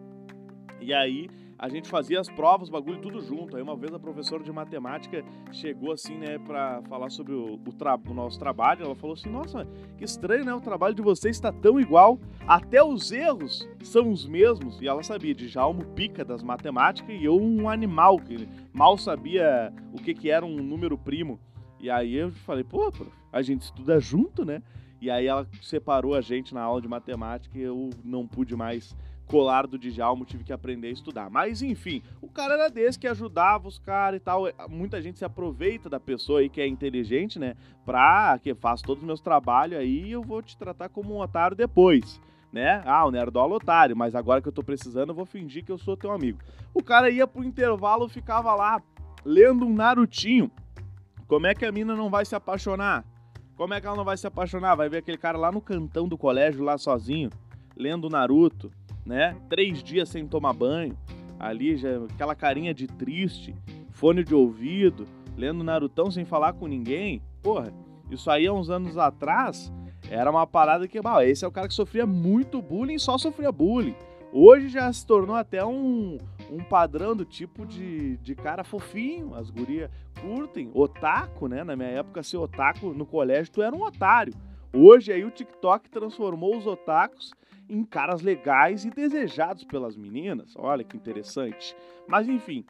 E 0.80 0.94
aí 0.94 1.28
a 1.64 1.68
gente 1.70 1.88
fazia 1.88 2.20
as 2.20 2.28
provas, 2.28 2.68
o 2.68 2.72
bagulho 2.72 3.00
tudo 3.00 3.22
junto. 3.22 3.56
Aí 3.56 3.62
uma 3.62 3.74
vez 3.74 3.94
a 3.94 3.98
professora 3.98 4.44
de 4.44 4.52
matemática 4.52 5.24
chegou 5.50 5.92
assim, 5.92 6.14
né, 6.18 6.38
pra 6.38 6.82
falar 6.82 7.08
sobre 7.08 7.32
o, 7.32 7.54
o, 7.54 7.72
tra 7.72 7.98
o 8.06 8.12
nosso 8.12 8.38
trabalho. 8.38 8.84
Ela 8.84 8.94
falou 8.94 9.14
assim: 9.14 9.30
Nossa, 9.30 9.66
que 9.96 10.04
estranho, 10.04 10.44
né? 10.44 10.52
O 10.52 10.60
trabalho 10.60 10.94
de 10.94 11.00
vocês 11.00 11.34
está 11.34 11.50
tão 11.50 11.80
igual. 11.80 12.18
Até 12.46 12.84
os 12.84 13.10
erros 13.10 13.66
são 13.82 14.10
os 14.10 14.26
mesmos. 14.26 14.78
E 14.82 14.86
ela 14.86 15.02
sabia, 15.02 15.34
de 15.34 15.48
Jalmo 15.48 15.86
pica 15.94 16.22
das 16.22 16.42
matemáticas 16.42 17.18
e 17.18 17.24
eu 17.24 17.40
um 17.40 17.66
animal, 17.66 18.18
que 18.18 18.46
mal 18.70 18.98
sabia 18.98 19.72
o 19.94 19.96
que, 19.96 20.12
que 20.12 20.30
era 20.30 20.44
um 20.44 20.62
número 20.62 20.98
primo. 20.98 21.40
E 21.80 21.88
aí 21.88 22.14
eu 22.14 22.30
falei, 22.30 22.62
pô, 22.64 22.92
a 23.32 23.40
gente 23.40 23.62
estuda 23.62 23.98
junto, 23.98 24.44
né? 24.44 24.62
E 25.00 25.10
aí 25.10 25.26
ela 25.26 25.48
separou 25.62 26.14
a 26.14 26.20
gente 26.20 26.52
na 26.52 26.60
aula 26.60 26.82
de 26.82 26.88
matemática 26.88 27.58
e 27.58 27.62
eu 27.62 27.88
não 28.04 28.26
pude 28.26 28.54
mais 28.54 28.94
colar 29.26 29.66
do 29.66 29.78
Djalma, 29.78 30.24
tive 30.24 30.44
que 30.44 30.52
aprender 30.52 30.88
a 30.88 30.92
estudar. 30.92 31.30
Mas 31.30 31.62
enfim, 31.62 32.02
o 32.20 32.28
cara 32.28 32.54
era 32.54 32.68
desse 32.68 32.98
que 32.98 33.06
ajudava 33.06 33.68
os 33.68 33.78
caras 33.78 34.18
e 34.18 34.20
tal. 34.20 34.44
Muita 34.68 35.00
gente 35.00 35.18
se 35.18 35.24
aproveita 35.24 35.88
da 35.88 35.98
pessoa 35.98 36.40
aí 36.40 36.48
que 36.48 36.60
é 36.60 36.66
inteligente, 36.66 37.38
né? 37.38 37.54
Pra 37.84 38.38
que 38.42 38.54
faça 38.54 38.84
todos 38.84 39.02
os 39.02 39.06
meus 39.06 39.20
trabalhos 39.20 39.78
aí 39.78 40.10
eu 40.10 40.22
vou 40.22 40.42
te 40.42 40.56
tratar 40.56 40.88
como 40.88 41.14
um 41.14 41.20
otário 41.20 41.56
depois. 41.56 42.20
Né? 42.52 42.80
Ah, 42.84 43.04
o 43.04 43.10
nerdola 43.10 43.56
otário, 43.56 43.96
mas 43.96 44.14
agora 44.14 44.40
que 44.40 44.46
eu 44.46 44.52
tô 44.52 44.62
precisando, 44.62 45.08
eu 45.08 45.14
vou 45.14 45.26
fingir 45.26 45.64
que 45.64 45.72
eu 45.72 45.78
sou 45.78 45.96
teu 45.96 46.12
amigo. 46.12 46.38
O 46.72 46.84
cara 46.84 47.10
ia 47.10 47.26
pro 47.26 47.42
intervalo, 47.42 48.08
ficava 48.08 48.54
lá 48.54 48.80
lendo 49.24 49.66
um 49.66 49.74
Narutinho. 49.74 50.48
Como 51.26 51.48
é 51.48 51.54
que 51.54 51.64
a 51.64 51.72
mina 51.72 51.96
não 51.96 52.08
vai 52.08 52.24
se 52.24 52.36
apaixonar? 52.36 53.04
Como 53.56 53.74
é 53.74 53.80
que 53.80 53.86
ela 53.86 53.96
não 53.96 54.04
vai 54.04 54.16
se 54.16 54.26
apaixonar? 54.26 54.76
Vai 54.76 54.88
ver 54.88 54.98
aquele 54.98 55.18
cara 55.18 55.38
lá 55.38 55.50
no 55.50 55.60
cantão 55.60 56.06
do 56.06 56.18
colégio, 56.18 56.62
lá 56.62 56.76
sozinho, 56.76 57.30
lendo 57.76 58.08
Naruto, 58.08 58.70
né? 59.04 59.36
Três 59.48 59.82
dias 59.82 60.08
sem 60.08 60.26
tomar 60.26 60.52
banho, 60.52 60.96
ali 61.38 61.76
já 61.76 62.04
aquela 62.12 62.34
carinha 62.34 62.72
de 62.72 62.86
triste, 62.86 63.54
fone 63.90 64.24
de 64.24 64.34
ouvido, 64.34 65.06
lendo 65.36 65.64
Narutão 65.64 66.10
sem 66.10 66.24
falar 66.24 66.52
com 66.54 66.66
ninguém. 66.66 67.22
Porra, 67.42 67.72
isso 68.10 68.30
aí 68.30 68.46
há 68.46 68.52
uns 68.52 68.70
anos 68.70 68.96
atrás 68.96 69.72
era 70.10 70.30
uma 70.30 70.46
parada 70.46 70.86
que, 70.86 71.00
bah, 71.00 71.24
esse 71.24 71.44
é 71.44 71.48
o 71.48 71.52
cara 71.52 71.68
que 71.68 71.74
sofria 71.74 72.06
muito 72.06 72.60
bullying, 72.60 72.98
só 72.98 73.16
sofria 73.16 73.50
bullying. 73.50 73.94
Hoje 74.36 74.68
já 74.68 74.92
se 74.92 75.06
tornou 75.06 75.36
até 75.36 75.64
um, 75.64 76.18
um 76.50 76.58
padrão 76.64 77.14
do 77.14 77.24
tipo 77.24 77.64
de, 77.64 78.16
de 78.16 78.34
cara 78.34 78.64
fofinho. 78.64 79.32
As 79.32 79.48
gurias 79.48 79.88
curtem. 80.20 80.72
Otaku, 80.74 81.46
né? 81.46 81.62
Na 81.62 81.76
minha 81.76 81.88
época, 81.88 82.20
ser 82.20 82.38
otaku 82.38 82.92
no 82.92 83.06
colégio, 83.06 83.52
tu 83.52 83.62
era 83.62 83.74
um 83.74 83.84
otário. 83.84 84.34
Hoje 84.72 85.12
aí 85.12 85.24
o 85.24 85.30
TikTok 85.30 85.88
transformou 85.88 86.56
os 86.56 86.66
otakus 86.66 87.32
em 87.68 87.84
caras 87.84 88.22
legais 88.22 88.84
e 88.84 88.90
desejados 88.90 89.64
pelas 89.64 89.96
meninas. 89.96 90.54
Olha 90.56 90.84
que 90.84 90.96
interessante. 90.96 91.76
Mas 92.06 92.28
enfim, 92.28 92.64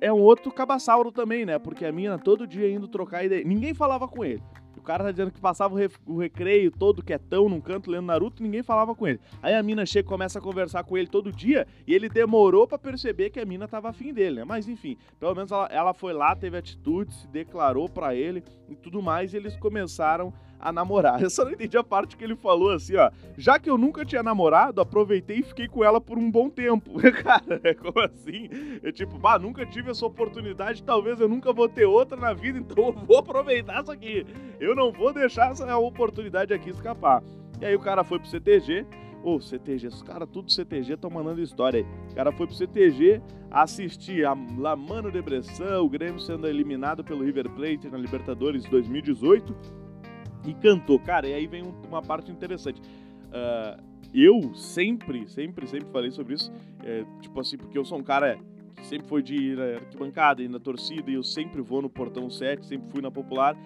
é 0.00 0.12
um 0.12 0.20
outro 0.20 0.52
cabaçauro 0.52 1.10
também, 1.10 1.46
né? 1.46 1.58
Porque 1.58 1.84
a 1.84 1.92
mina 1.92 2.18
todo 2.18 2.46
dia 2.46 2.70
indo 2.70 2.88
trocar 2.88 3.24
ideia. 3.24 3.44
Ninguém 3.44 3.74
falava 3.74 4.06
com 4.06 4.24
ele. 4.24 4.42
O 4.76 4.82
cara 4.82 5.04
tá 5.04 5.10
dizendo 5.10 5.30
que 5.30 5.40
passava 5.40 5.74
o, 6.06 6.18
recreio 6.18 6.70
todo 6.70 7.02
quietão 7.02 7.48
num 7.48 7.60
canto 7.60 7.90
lendo 7.90 8.04
Naruto, 8.04 8.42
ninguém 8.42 8.62
falava 8.62 8.94
com 8.94 9.08
ele. 9.08 9.18
Aí 9.42 9.54
a 9.54 9.62
mina 9.62 9.86
chega 9.86 10.06
e 10.06 10.10
começa 10.10 10.38
a 10.38 10.42
conversar 10.42 10.84
com 10.84 10.98
ele 10.98 11.06
todo 11.06 11.32
dia 11.32 11.66
e 11.86 11.94
ele 11.94 12.06
demorou 12.06 12.66
para 12.66 12.76
perceber 12.76 13.30
que 13.30 13.40
a 13.40 13.46
mina 13.46 13.66
tava 13.66 13.88
afim 13.88 14.12
dele, 14.12 14.36
né? 14.36 14.44
Mas 14.44 14.68
enfim, 14.68 14.98
pelo 15.18 15.34
menos 15.34 15.50
ela, 15.50 15.68
ela 15.70 15.94
foi 15.94 16.12
lá, 16.12 16.36
teve 16.36 16.58
atitude, 16.58 17.14
se 17.14 17.26
declarou 17.28 17.88
para 17.88 18.14
ele 18.14 18.44
e 18.68 18.76
tudo 18.76 19.00
mais, 19.00 19.32
e 19.32 19.38
eles 19.38 19.56
começaram 19.56 20.34
a 20.64 20.72
namorar. 20.72 21.20
Eu 21.22 21.28
só 21.28 21.44
não 21.44 21.52
entendi 21.52 21.76
a 21.76 21.84
parte 21.84 22.16
que 22.16 22.24
ele 22.24 22.34
falou 22.34 22.70
assim, 22.70 22.96
ó. 22.96 23.10
Já 23.36 23.58
que 23.58 23.68
eu 23.68 23.76
nunca 23.76 24.04
tinha 24.04 24.22
namorado, 24.22 24.80
aproveitei 24.80 25.40
e 25.40 25.42
fiquei 25.42 25.68
com 25.68 25.84
ela 25.84 26.00
por 26.00 26.16
um 26.16 26.30
bom 26.30 26.48
tempo. 26.48 26.94
Cara, 27.22 27.60
como 27.74 28.00
assim? 28.00 28.48
Eu 28.82 28.90
tipo, 28.90 29.18
bah, 29.18 29.38
nunca 29.38 29.66
tive 29.66 29.90
essa 29.90 30.06
oportunidade, 30.06 30.82
talvez 30.82 31.20
eu 31.20 31.28
nunca 31.28 31.52
vou 31.52 31.68
ter 31.68 31.84
outra 31.84 32.16
na 32.16 32.32
vida, 32.32 32.58
então 32.58 32.86
eu 32.86 32.92
vou 32.92 33.18
aproveitar 33.18 33.82
isso 33.82 33.92
aqui. 33.92 34.26
Eu 34.58 34.74
não 34.74 34.90
vou 34.90 35.12
deixar 35.12 35.50
essa 35.50 35.76
oportunidade 35.76 36.54
aqui 36.54 36.70
escapar. 36.70 37.22
E 37.60 37.66
aí 37.66 37.76
o 37.76 37.80
cara 37.80 38.02
foi 38.02 38.18
pro 38.18 38.28
CTG, 38.28 38.86
Ô, 39.22 39.36
oh, 39.36 39.40
CTG, 39.40 39.86
os 39.86 40.02
caras 40.02 40.28
tudo 40.30 40.52
CTG 40.52 40.92
estão 40.92 41.08
mandando 41.08 41.40
história 41.40 41.80
aí. 41.80 41.86
O 42.10 42.14
cara 42.14 42.30
foi 42.30 42.46
pro 42.46 42.54
CTG 42.54 43.22
assistir 43.50 44.26
a 44.26 44.36
Lamano 44.58 45.10
de 45.10 45.22
Bressan, 45.22 45.80
o 45.80 45.88
Grêmio 45.88 46.20
sendo 46.20 46.46
eliminado 46.46 47.02
pelo 47.02 47.24
River 47.24 47.48
Plate 47.48 47.88
na 47.88 47.96
Libertadores 47.96 48.64
2018 48.64 49.83
e 50.46 50.54
cantou. 50.54 50.98
Cara, 50.98 51.26
e 51.26 51.34
aí 51.34 51.46
vem 51.46 51.62
uma 51.88 52.02
parte 52.02 52.30
interessante. 52.30 52.80
Uh, 52.80 53.82
eu 54.14 54.54
sempre, 54.54 55.28
sempre, 55.28 55.66
sempre 55.66 55.88
falei 55.90 56.10
sobre 56.10 56.34
isso. 56.34 56.52
É, 56.84 57.04
tipo 57.20 57.40
assim, 57.40 57.56
porque 57.56 57.76
eu 57.76 57.84
sou 57.84 57.98
um 57.98 58.02
cara 58.02 58.38
que 58.76 58.86
sempre 58.86 59.08
foi 59.08 59.22
de 59.22 59.34
ir 59.34 59.56
na 59.56 59.64
arquibancada 59.64 60.42
e 60.42 60.48
na 60.48 60.60
torcida, 60.60 61.10
e 61.10 61.14
eu 61.14 61.22
sempre 61.22 61.60
vou 61.60 61.82
no 61.82 61.90
portão 61.90 62.30
7, 62.30 62.64
sempre 62.64 62.88
fui 62.90 63.02
na 63.02 63.10
popular. 63.10 63.56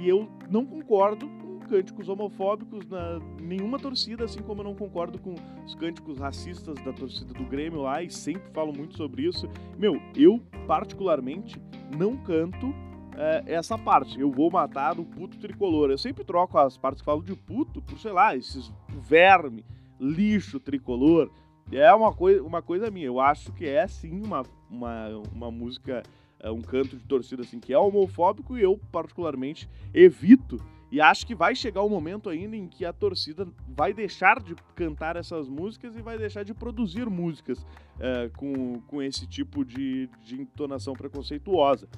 E 0.00 0.08
eu 0.08 0.26
não 0.48 0.64
concordo 0.64 1.28
com 1.28 1.58
cânticos 1.68 2.08
homofóbicos 2.08 2.86
na 2.88 3.20
nenhuma 3.40 3.78
torcida, 3.78 4.24
assim 4.24 4.40
como 4.40 4.60
eu 4.60 4.64
não 4.64 4.74
concordo 4.74 5.18
com 5.18 5.34
os 5.64 5.74
cânticos 5.74 6.18
racistas 6.18 6.74
da 6.82 6.92
torcida 6.92 7.34
do 7.34 7.44
Grêmio 7.44 7.82
lá, 7.82 8.02
e 8.02 8.10
sempre 8.10 8.50
falo 8.52 8.72
muito 8.72 8.96
sobre 8.96 9.26
isso. 9.26 9.48
Meu, 9.78 10.00
eu 10.16 10.40
particularmente 10.66 11.60
não 11.96 12.16
canto 12.16 12.74
é, 13.16 13.54
essa 13.54 13.76
parte. 13.76 14.20
Eu 14.20 14.30
vou 14.30 14.50
matar 14.50 14.98
o 14.98 15.04
puto 15.04 15.38
tricolor. 15.38 15.90
Eu 15.90 15.98
sempre 15.98 16.24
troco 16.24 16.58
as 16.58 16.76
partes 16.76 17.02
que 17.02 17.06
falam 17.06 17.22
de 17.22 17.34
puto 17.34 17.80
por, 17.82 17.98
sei 17.98 18.12
lá, 18.12 18.36
esses 18.36 18.72
verme, 18.88 19.64
lixo 19.98 20.58
tricolor. 20.58 21.30
é 21.72 21.92
uma 21.92 22.12
coisa, 22.12 22.42
uma 22.42 22.62
coisa 22.62 22.90
minha. 22.90 23.06
Eu 23.06 23.20
acho 23.20 23.52
que 23.52 23.66
é 23.66 23.86
sim 23.86 24.22
uma, 24.22 24.42
uma, 24.70 25.08
uma 25.32 25.50
música, 25.50 26.02
é, 26.38 26.50
um 26.50 26.62
canto 26.62 26.96
de 26.96 27.04
torcida 27.04 27.42
assim 27.42 27.60
que 27.60 27.72
é 27.72 27.78
homofóbico 27.78 28.56
e 28.56 28.62
eu 28.62 28.78
particularmente 28.90 29.68
evito. 29.92 30.58
E 30.92 31.00
acho 31.00 31.24
que 31.24 31.36
vai 31.36 31.54
chegar 31.54 31.82
o 31.82 31.86
um 31.86 31.90
momento 31.90 32.28
ainda 32.28 32.56
em 32.56 32.66
que 32.66 32.84
a 32.84 32.92
torcida 32.92 33.46
vai 33.68 33.92
deixar 33.92 34.42
de 34.42 34.56
cantar 34.74 35.14
essas 35.14 35.48
músicas 35.48 35.94
e 35.94 36.02
vai 36.02 36.18
deixar 36.18 36.42
de 36.42 36.52
produzir 36.52 37.08
músicas 37.08 37.64
é, 38.00 38.28
com, 38.36 38.80
com 38.88 39.00
esse 39.00 39.24
tipo 39.24 39.64
de, 39.64 40.08
de 40.24 40.40
entonação 40.40 40.94
preconceituosa. 40.94 41.88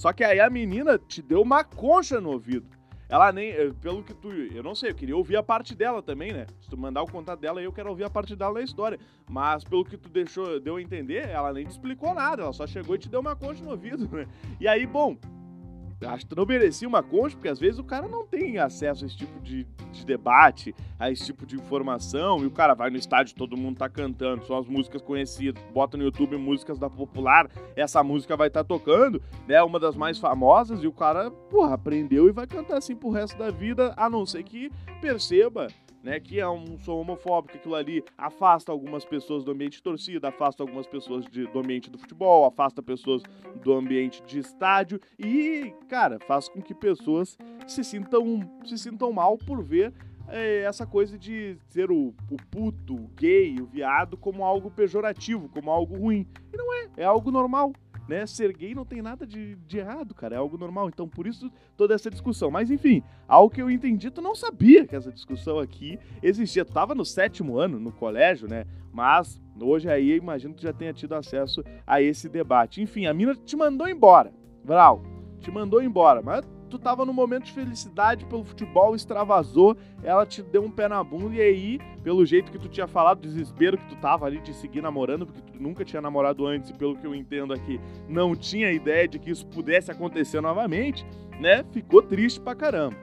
Só 0.00 0.14
que 0.14 0.24
aí 0.24 0.40
a 0.40 0.48
menina 0.48 0.98
te 0.98 1.20
deu 1.20 1.42
uma 1.42 1.62
concha 1.62 2.22
no 2.22 2.30
ouvido. 2.30 2.66
Ela 3.06 3.30
nem, 3.30 3.50
eh, 3.50 3.70
pelo 3.82 4.02
que 4.02 4.14
tu, 4.14 4.32
eu 4.32 4.62
não 4.62 4.74
sei, 4.74 4.92
eu 4.92 4.94
queria 4.94 5.14
ouvir 5.14 5.36
a 5.36 5.42
parte 5.42 5.74
dela 5.74 6.00
também, 6.00 6.32
né? 6.32 6.46
Se 6.58 6.70
tu 6.70 6.78
mandar 6.78 7.02
o 7.02 7.06
contato 7.06 7.38
dela, 7.38 7.60
eu 7.60 7.70
quero 7.70 7.90
ouvir 7.90 8.04
a 8.04 8.08
parte 8.08 8.34
dela 8.34 8.54
da 8.54 8.62
história. 8.62 8.98
Mas 9.28 9.62
pelo 9.62 9.84
que 9.84 9.98
tu 9.98 10.08
deixou, 10.08 10.58
deu 10.58 10.76
a 10.76 10.80
entender, 10.80 11.28
ela 11.28 11.52
nem 11.52 11.66
te 11.66 11.72
explicou 11.72 12.14
nada, 12.14 12.44
ela 12.44 12.52
só 12.54 12.66
chegou 12.66 12.94
e 12.94 12.98
te 12.98 13.10
deu 13.10 13.20
uma 13.20 13.36
concha 13.36 13.62
no 13.62 13.72
ouvido, 13.72 14.08
né? 14.16 14.26
E 14.58 14.66
aí, 14.66 14.86
bom, 14.86 15.18
acho 16.08 16.26
que 16.26 16.36
não 16.36 16.46
merecia 16.46 16.88
uma 16.88 17.02
concha, 17.02 17.36
porque 17.36 17.48
às 17.48 17.58
vezes 17.58 17.78
o 17.78 17.84
cara 17.84 18.08
não 18.08 18.26
tem 18.26 18.58
acesso 18.58 19.04
a 19.04 19.06
esse 19.06 19.16
tipo 19.16 19.38
de, 19.40 19.66
de, 19.92 20.04
debate, 20.04 20.74
a 20.98 21.10
esse 21.10 21.26
tipo 21.26 21.44
de 21.44 21.56
informação, 21.56 22.42
e 22.42 22.46
o 22.46 22.50
cara 22.50 22.74
vai 22.74 22.90
no 22.90 22.96
estádio, 22.96 23.34
todo 23.34 23.56
mundo 23.56 23.78
tá 23.78 23.88
cantando, 23.88 24.46
são 24.46 24.56
as 24.58 24.66
músicas 24.66 25.02
conhecidas, 25.02 25.62
bota 25.72 25.96
no 25.96 26.04
YouTube 26.04 26.36
músicas 26.36 26.78
da 26.78 26.88
popular, 26.88 27.50
essa 27.76 28.02
música 28.02 28.36
vai 28.36 28.48
estar 28.48 28.64
tá 28.64 28.68
tocando, 28.68 29.22
né, 29.46 29.62
uma 29.62 29.78
das 29.78 29.96
mais 29.96 30.18
famosas, 30.18 30.82
e 30.82 30.86
o 30.86 30.92
cara, 30.92 31.30
porra, 31.30 31.74
aprendeu 31.74 32.28
e 32.28 32.32
vai 32.32 32.46
cantar 32.46 32.78
assim 32.78 32.96
pro 32.96 33.10
resto 33.10 33.38
da 33.38 33.50
vida, 33.50 33.92
a 33.96 34.08
não 34.08 34.24
ser 34.24 34.42
que 34.42 34.70
perceba 35.00 35.68
né, 36.02 36.18
que 36.18 36.40
é 36.40 36.48
um 36.48 36.78
som 36.78 37.00
homofóbico, 37.00 37.56
aquilo 37.56 37.74
ali 37.74 38.02
afasta 38.16 38.72
algumas 38.72 39.04
pessoas 39.04 39.44
do 39.44 39.52
ambiente 39.52 39.74
de 39.74 39.82
torcida, 39.82 40.28
afasta 40.28 40.62
algumas 40.62 40.86
pessoas 40.86 41.24
de, 41.26 41.46
do 41.46 41.58
ambiente 41.58 41.90
do 41.90 41.98
futebol, 41.98 42.46
afasta 42.46 42.82
pessoas 42.82 43.22
do 43.62 43.72
ambiente 43.72 44.22
de 44.22 44.38
estádio 44.38 45.00
e, 45.18 45.72
cara, 45.88 46.18
faz 46.26 46.48
com 46.48 46.60
que 46.60 46.74
pessoas 46.74 47.36
se 47.66 47.84
sintam, 47.84 48.40
se 48.64 48.78
sintam 48.78 49.12
mal 49.12 49.36
por 49.36 49.62
ver 49.62 49.92
é, 50.28 50.62
essa 50.62 50.86
coisa 50.86 51.18
de 51.18 51.56
ser 51.68 51.90
o, 51.90 52.14
o 52.30 52.36
puto, 52.50 52.94
o 52.94 53.10
gay, 53.16 53.60
o 53.60 53.66
viado 53.66 54.16
como 54.16 54.44
algo 54.44 54.70
pejorativo, 54.70 55.48
como 55.48 55.70
algo 55.70 55.96
ruim. 55.96 56.26
E 56.52 56.56
não 56.56 56.72
é, 56.72 56.88
é 56.98 57.04
algo 57.04 57.30
normal 57.30 57.72
né? 58.10 58.26
Ser 58.26 58.52
gay 58.52 58.74
não 58.74 58.84
tem 58.84 59.00
nada 59.00 59.24
de, 59.26 59.54
de 59.54 59.78
errado, 59.78 60.14
cara, 60.14 60.34
é 60.34 60.38
algo 60.38 60.58
normal. 60.58 60.88
Então, 60.88 61.08
por 61.08 61.26
isso, 61.26 61.50
toda 61.76 61.94
essa 61.94 62.10
discussão. 62.10 62.50
Mas, 62.50 62.70
enfim, 62.70 63.02
ao 63.26 63.48
que 63.48 63.62
eu 63.62 63.70
entendi, 63.70 64.10
tu 64.10 64.20
não 64.20 64.34
sabia 64.34 64.84
que 64.86 64.96
essa 64.96 65.12
discussão 65.12 65.58
aqui 65.58 65.98
existia. 66.22 66.64
Tu 66.64 66.72
tava 66.72 66.94
no 66.94 67.04
sétimo 67.04 67.56
ano, 67.56 67.78
no 67.78 67.92
colégio, 67.92 68.48
né? 68.48 68.66
Mas, 68.92 69.40
hoje 69.58 69.88
aí, 69.88 70.16
imagino 70.16 70.52
que 70.52 70.60
tu 70.60 70.64
já 70.64 70.72
tenha 70.72 70.92
tido 70.92 71.14
acesso 71.14 71.62
a 71.86 72.02
esse 72.02 72.28
debate. 72.28 72.82
Enfim, 72.82 73.06
a 73.06 73.14
mina 73.14 73.34
te 73.34 73.56
mandou 73.56 73.88
embora, 73.88 74.32
Vral, 74.64 75.00
te 75.38 75.50
mandou 75.50 75.80
embora, 75.82 76.20
mas 76.20 76.44
tu 76.70 76.78
tava 76.78 77.04
num 77.04 77.12
momento 77.12 77.44
de 77.44 77.52
felicidade 77.52 78.24
pelo 78.24 78.44
futebol, 78.44 78.94
extravasou, 78.94 79.76
ela 80.02 80.24
te 80.24 80.42
deu 80.42 80.62
um 80.62 80.70
pé 80.70 80.88
na 80.88 81.02
bunda 81.02 81.34
e 81.34 81.40
aí, 81.40 81.80
pelo 82.02 82.24
jeito 82.24 82.50
que 82.50 82.58
tu 82.58 82.68
tinha 82.68 82.86
falado, 82.86 83.20
desespero 83.20 83.76
que 83.76 83.88
tu 83.88 83.96
tava 83.96 84.24
ali 84.24 84.38
de 84.40 84.54
seguir 84.54 84.80
namorando, 84.80 85.26
porque 85.26 85.40
tu 85.40 85.62
nunca 85.62 85.84
tinha 85.84 86.00
namorado 86.00 86.46
antes 86.46 86.70
e 86.70 86.74
pelo 86.74 86.96
que 86.96 87.06
eu 87.06 87.14
entendo 87.14 87.52
aqui, 87.52 87.80
não 88.08 88.34
tinha 88.34 88.72
ideia 88.72 89.06
de 89.06 89.18
que 89.18 89.30
isso 89.30 89.46
pudesse 89.46 89.90
acontecer 89.90 90.40
novamente, 90.40 91.04
né? 91.40 91.64
Ficou 91.72 92.02
triste 92.02 92.40
pra 92.40 92.54
caramba. 92.54 92.96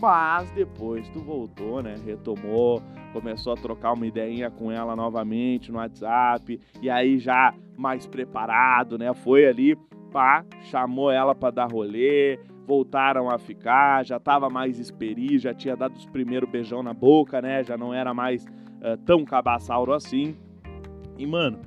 Mas 0.00 0.48
depois 0.52 1.08
tu 1.08 1.18
voltou, 1.18 1.82
né? 1.82 1.96
Retomou, 2.06 2.80
começou 3.12 3.52
a 3.52 3.56
trocar 3.56 3.92
uma 3.92 4.06
ideinha 4.06 4.48
com 4.48 4.70
ela 4.70 4.94
novamente 4.94 5.72
no 5.72 5.78
WhatsApp, 5.78 6.60
e 6.80 6.88
aí 6.88 7.18
já 7.18 7.52
mais 7.76 8.06
preparado, 8.06 8.96
né? 8.96 9.12
Foi 9.12 9.44
ali, 9.44 9.76
pá, 10.12 10.44
chamou 10.62 11.10
ela 11.10 11.34
para 11.34 11.50
dar 11.50 11.72
rolê, 11.72 12.38
voltaram 12.68 13.30
a 13.30 13.38
ficar, 13.38 14.04
já 14.04 14.20
tava 14.20 14.50
mais 14.50 14.78
esperi, 14.78 15.38
já 15.38 15.54
tinha 15.54 15.74
dado 15.74 15.96
os 15.96 16.04
primeiros 16.04 16.50
beijão 16.50 16.82
na 16.82 16.92
boca, 16.92 17.40
né? 17.40 17.64
Já 17.64 17.78
não 17.78 17.94
era 17.94 18.12
mais 18.12 18.44
uh, 18.44 18.94
tão 19.06 19.24
cabaçauro 19.24 19.94
assim. 19.94 20.36
E, 21.16 21.26
mano, 21.26 21.60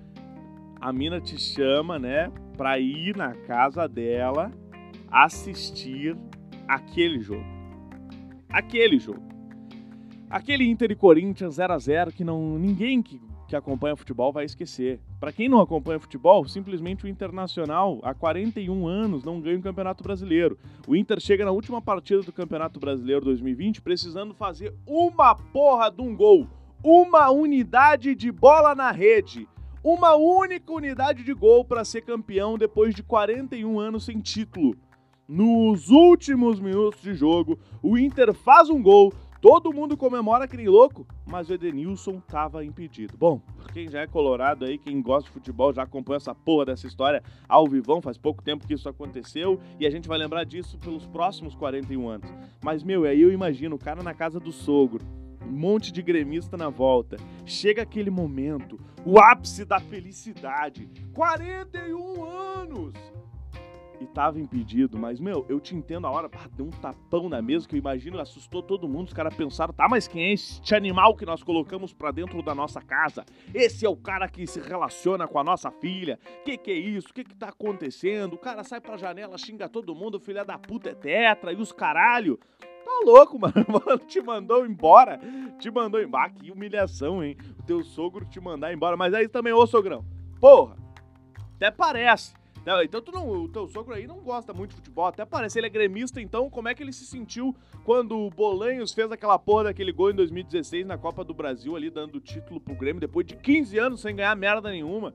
a 0.79 0.93
mina 0.93 1.19
te 1.19 1.39
chama, 1.39 1.97
né, 1.97 2.31
pra 2.55 2.77
ir 2.77 3.17
na 3.17 3.33
casa 3.33 3.87
dela 3.87 4.51
assistir 5.09 6.15
aquele 6.67 7.19
jogo. 7.19 7.43
Aquele 8.47 8.99
jogo. 8.99 9.23
Aquele 10.29 10.69
Inter 10.69 10.91
e 10.91 10.95
Corinthians 10.95 11.55
0 11.55 11.73
a 11.73 11.79
0 11.79 12.11
que 12.11 12.23
não 12.23 12.59
ninguém 12.59 13.01
que 13.01 13.19
que 13.51 13.55
acompanha 13.57 13.97
futebol 13.97 14.31
vai 14.31 14.45
esquecer. 14.45 15.01
Para 15.19 15.33
quem 15.33 15.49
não 15.49 15.59
acompanha 15.59 15.99
futebol, 15.99 16.47
simplesmente 16.47 17.03
o 17.03 17.07
Internacional, 17.09 17.99
há 18.01 18.13
41 18.13 18.87
anos, 18.87 19.25
não 19.25 19.41
ganha 19.41 19.59
o 19.59 19.61
Campeonato 19.61 20.01
Brasileiro. 20.01 20.57
O 20.87 20.95
Inter 20.95 21.19
chega 21.19 21.43
na 21.43 21.51
última 21.51 21.81
partida 21.81 22.21
do 22.21 22.31
Campeonato 22.31 22.79
Brasileiro 22.79 23.25
2020 23.25 23.81
precisando 23.81 24.33
fazer 24.33 24.73
uma 24.87 25.35
porra 25.35 25.91
de 25.91 26.01
um 26.01 26.15
gol, 26.15 26.47
uma 26.81 27.29
unidade 27.29 28.15
de 28.15 28.31
bola 28.31 28.73
na 28.73 28.89
rede. 28.89 29.45
Uma 29.83 30.15
única 30.15 30.71
unidade 30.71 31.21
de 31.21 31.33
gol 31.33 31.65
para 31.65 31.83
ser 31.83 32.03
campeão 32.03 32.57
depois 32.57 32.95
de 32.95 33.03
41 33.03 33.79
anos 33.81 34.05
sem 34.05 34.19
título. 34.21 34.77
Nos 35.27 35.89
últimos 35.89 36.57
minutos 36.57 37.01
de 37.01 37.13
jogo, 37.13 37.59
o 37.83 37.97
Inter 37.97 38.33
faz 38.33 38.69
um 38.69 38.81
gol, 38.81 39.13
Todo 39.41 39.73
mundo 39.73 39.97
comemora 39.97 40.47
que 40.47 40.55
nem 40.55 40.67
louco, 40.67 41.03
mas 41.25 41.49
o 41.49 41.53
Edenilson 41.55 42.19
estava 42.19 42.63
impedido. 42.63 43.17
Bom, 43.17 43.41
quem 43.73 43.89
já 43.89 44.01
é 44.01 44.07
colorado 44.07 44.65
aí, 44.65 44.77
quem 44.77 45.01
gosta 45.01 45.23
de 45.23 45.33
futebol, 45.33 45.73
já 45.73 45.81
acompanha 45.81 46.17
essa 46.17 46.35
porra 46.35 46.67
dessa 46.67 46.85
história 46.85 47.23
ao 47.49 47.67
vivão, 47.67 48.03
faz 48.03 48.19
pouco 48.19 48.43
tempo 48.43 48.67
que 48.67 48.75
isso 48.75 48.87
aconteceu 48.87 49.59
e 49.79 49.87
a 49.87 49.89
gente 49.89 50.07
vai 50.07 50.19
lembrar 50.19 50.43
disso 50.43 50.77
pelos 50.77 51.07
próximos 51.07 51.55
41 51.55 52.07
anos. 52.07 52.29
Mas, 52.63 52.83
meu, 52.83 53.03
aí 53.03 53.19
eu 53.19 53.31
imagino 53.31 53.77
o 53.77 53.79
cara 53.79 54.03
na 54.03 54.13
casa 54.13 54.39
do 54.39 54.51
sogro, 54.51 55.03
um 55.43 55.51
monte 55.51 55.91
de 55.91 56.03
gremista 56.03 56.55
na 56.55 56.69
volta. 56.69 57.17
Chega 57.43 57.81
aquele 57.81 58.11
momento, 58.11 58.79
o 59.03 59.19
ápice 59.19 59.65
da 59.65 59.79
felicidade. 59.79 60.87
41 61.15 62.23
anos! 62.23 63.20
Tava 64.13 64.39
impedido, 64.39 64.97
mas, 64.97 65.19
meu, 65.19 65.45
eu 65.49 65.59
te 65.59 65.75
entendo 65.75 66.05
a 66.05 66.11
hora, 66.11 66.29
pá, 66.29 66.47
deu 66.53 66.65
um 66.65 66.69
tapão 66.69 67.29
na 67.29 67.41
mesa 67.41 67.67
que 67.67 67.75
eu 67.75 67.79
imagino, 67.79 68.19
assustou 68.19 68.61
todo 68.61 68.87
mundo, 68.87 69.07
os 69.07 69.13
caras 69.13 69.33
pensaram, 69.33 69.73
tá, 69.73 69.87
mas 69.89 70.07
quem 70.07 70.23
é 70.23 70.33
este 70.33 70.75
animal 70.75 71.15
que 71.15 71.25
nós 71.25 71.41
colocamos 71.41 71.93
pra 71.93 72.11
dentro 72.11 72.41
da 72.41 72.53
nossa 72.53 72.81
casa? 72.81 73.25
Esse 73.53 73.85
é 73.85 73.89
o 73.89 73.95
cara 73.95 74.27
que 74.27 74.45
se 74.45 74.59
relaciona 74.59 75.27
com 75.27 75.39
a 75.39 75.43
nossa 75.43 75.71
filha, 75.71 76.19
que 76.45 76.57
que 76.57 76.71
é 76.71 76.75
isso, 76.75 77.13
que 77.13 77.23
que 77.23 77.35
tá 77.35 77.49
acontecendo? 77.49 78.33
O 78.33 78.37
cara 78.37 78.63
sai 78.63 78.81
pra 78.81 78.97
janela, 78.97 79.37
xinga 79.37 79.69
todo 79.69 79.95
mundo, 79.95 80.19
filha 80.19 80.43
da 80.43 80.57
puta 80.57 80.89
é 80.89 80.95
tetra, 80.95 81.53
e 81.53 81.55
os 81.55 81.71
caralho... 81.71 82.39
Tá 82.83 83.01
louco, 83.05 83.37
mano. 83.39 83.53
Te 84.07 84.19
mandou 84.21 84.65
embora. 84.65 85.19
Te 85.59 85.69
mandou 85.69 86.01
embora. 86.01 86.25
Ah, 86.25 86.29
que 86.29 86.51
humilhação, 86.51 87.23
hein? 87.23 87.37
O 87.59 87.63
teu 87.63 87.83
sogro 87.83 88.25
te 88.25 88.39
mandar 88.39 88.73
embora. 88.73 88.97
Mas 88.97 89.13
aí 89.13 89.27
também, 89.27 89.53
ô 89.53 89.65
sogrão. 89.67 90.03
Porra. 90.39 90.75
Até 91.55 91.69
parece. 91.69 92.33
Então 92.83 93.01
tu 93.01 93.11
não, 93.11 93.27
o 93.27 93.49
teu 93.49 93.67
sogro 93.67 93.93
aí 93.93 94.05
não 94.05 94.19
gosta 94.19 94.53
muito 94.53 94.71
de 94.71 94.75
futebol, 94.75 95.05
até 95.05 95.25
parece 95.25 95.59
ele 95.59 95.67
é 95.67 95.69
gremista, 95.69 96.21
então 96.21 96.49
como 96.49 96.67
é 96.67 96.75
que 96.75 96.83
ele 96.83 96.93
se 96.93 97.05
sentiu 97.05 97.55
quando 97.83 98.15
o 98.15 98.29
Bolanhos 98.29 98.93
fez 98.93 99.11
aquela 99.11 99.39
porra 99.39 99.65
daquele 99.65 99.91
gol 99.91 100.11
em 100.11 100.15
2016 100.15 100.85
na 100.85 100.97
Copa 100.97 101.23
do 101.23 101.33
Brasil 101.33 101.75
ali, 101.75 101.89
dando 101.89 102.15
o 102.15 102.21
título 102.21 102.59
pro 102.59 102.75
Grêmio 102.75 103.01
depois 103.01 103.25
de 103.25 103.35
15 103.35 103.79
anos 103.79 104.01
sem 104.01 104.15
ganhar 104.15 104.35
merda 104.35 104.69
nenhuma? 104.69 105.13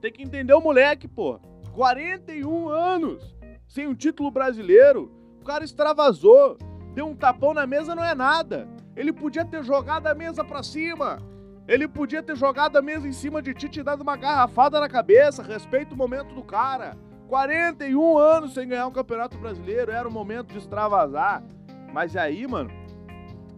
Tem 0.00 0.12
que 0.12 0.22
entender 0.22 0.54
o 0.54 0.60
moleque, 0.60 1.06
pô. 1.06 1.38
41 1.72 2.68
anos 2.68 3.36
sem 3.68 3.86
um 3.86 3.94
título 3.94 4.30
brasileiro, 4.30 5.12
o 5.40 5.44
cara 5.44 5.62
extravasou, 5.62 6.56
deu 6.94 7.06
um 7.06 7.14
tapão 7.14 7.54
na 7.54 7.66
mesa 7.66 7.94
não 7.94 8.04
é 8.04 8.14
nada. 8.14 8.66
Ele 8.96 9.12
podia 9.12 9.44
ter 9.44 9.62
jogado 9.62 10.08
a 10.08 10.14
mesa 10.14 10.42
pra 10.42 10.62
cima, 10.62 11.18
ele 11.68 11.86
podia 11.86 12.22
ter 12.22 12.34
jogado 12.34 12.76
a 12.76 12.82
mesa 12.82 13.06
em 13.06 13.12
cima 13.12 13.42
de 13.42 13.52
ti 13.52 13.68
e 13.78 13.82
dado 13.82 14.00
uma 14.00 14.16
garrafada 14.16 14.80
na 14.80 14.88
cabeça. 14.88 15.42
Respeita 15.42 15.94
o 15.94 15.98
momento 15.98 16.34
do 16.34 16.42
cara. 16.42 16.96
41 17.28 18.16
anos 18.16 18.54
sem 18.54 18.66
ganhar 18.66 18.86
um 18.86 18.90
campeonato 18.90 19.36
brasileiro. 19.36 19.92
Era 19.92 20.08
o 20.08 20.10
momento 20.10 20.50
de 20.50 20.58
extravasar. 20.58 21.44
Mas 21.92 22.16
aí, 22.16 22.46
mano, 22.46 22.70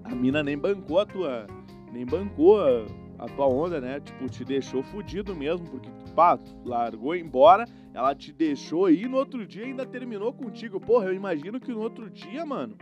a 0.02 0.12
mina 0.12 0.42
nem 0.42 0.58
bancou 0.58 0.98
a 0.98 1.06
tua. 1.06 1.46
Nem 1.92 2.04
bancou 2.04 2.60
a, 2.60 2.84
a 3.20 3.28
tua 3.28 3.46
onda, 3.46 3.80
né? 3.80 4.00
Tipo, 4.00 4.28
te 4.28 4.44
deixou 4.44 4.82
fudido 4.82 5.36
mesmo. 5.36 5.70
Porque, 5.70 5.88
pá, 6.12 6.36
largou 6.64 7.14
embora. 7.14 7.64
Ela 7.94 8.12
te 8.12 8.32
deixou 8.32 8.90
e 8.90 9.06
no 9.06 9.18
outro 9.18 9.46
dia 9.46 9.64
ainda 9.64 9.86
terminou 9.86 10.32
contigo. 10.32 10.80
Porra, 10.80 11.06
eu 11.06 11.14
imagino 11.14 11.60
que 11.60 11.70
no 11.70 11.80
outro 11.80 12.10
dia, 12.10 12.44
mano. 12.44 12.76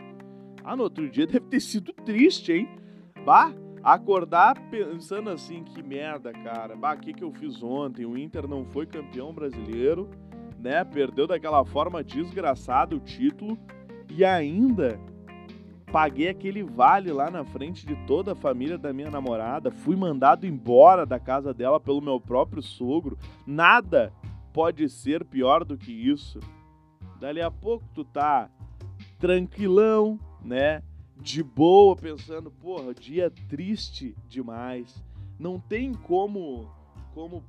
Ah, 0.65 0.75
no 0.75 0.85
outro 0.85 1.07
dia 1.11 1.27
deve 1.29 1.49
ter 1.49 1.61
sido 1.61 1.93
triste, 1.93 2.51
hein? 2.51 2.69
Bah 3.27 3.53
acordar 3.83 4.55
pensando 4.71 5.31
assim, 5.31 5.65
que 5.65 5.83
merda, 5.83 6.33
cara. 6.33 6.77
Bah, 6.77 6.95
o 6.95 6.99
que, 6.99 7.13
que 7.13 7.25
eu 7.25 7.33
fiz 7.33 7.63
ontem? 7.63 8.05
O 8.05 8.17
Inter 8.17 8.47
não 8.47 8.65
foi 8.65 8.87
campeão 8.87 9.33
brasileiro, 9.33 10.09
né? 10.59 10.85
Perdeu 10.85 11.27
daquela 11.27 11.65
forma 11.65 12.03
desgraçada 12.03 12.95
o 12.95 13.01
título 13.01 13.59
e 14.11 14.25
ainda 14.25 14.99
paguei 15.91 16.29
aquele 16.29 16.63
vale 16.63 17.11
lá 17.13 17.31
na 17.31 17.45
frente 17.45 17.87
de 17.87 17.97
toda 18.07 18.33
a 18.33 18.37
família 18.37 18.77
da 18.77 18.93
minha 18.93 19.11
namorada, 19.11 19.71
fui 19.71 19.97
mandado 19.97 20.47
embora 20.47 21.07
da 21.07 21.19
casa 21.19 21.55
dela 21.55 21.81
pelo 21.81 22.01
meu 22.01 22.21
próprio 22.21 22.63
sogro. 22.63 23.19
Nada 23.47 24.13
pode 24.53 24.89
ser 24.89 25.25
pior 25.25 25.65
do 25.65 25.79
que 25.79 25.93
isso. 25.93 26.41
Dali 27.19 27.41
a 27.41 27.51
pouco 27.51 27.85
tu 27.95 28.05
tá 28.05 28.51
tranquilão, 29.19 30.19
né? 30.45 30.83
De 31.21 31.43
boa, 31.43 31.97
pensando, 31.97 32.51
porra, 32.51 32.95
dia 32.95 33.31
triste 33.49 34.17
demais. 34.29 35.05
Não 35.39 35.59
tem 35.59 35.93
como 35.93 36.71
como 37.13 37.45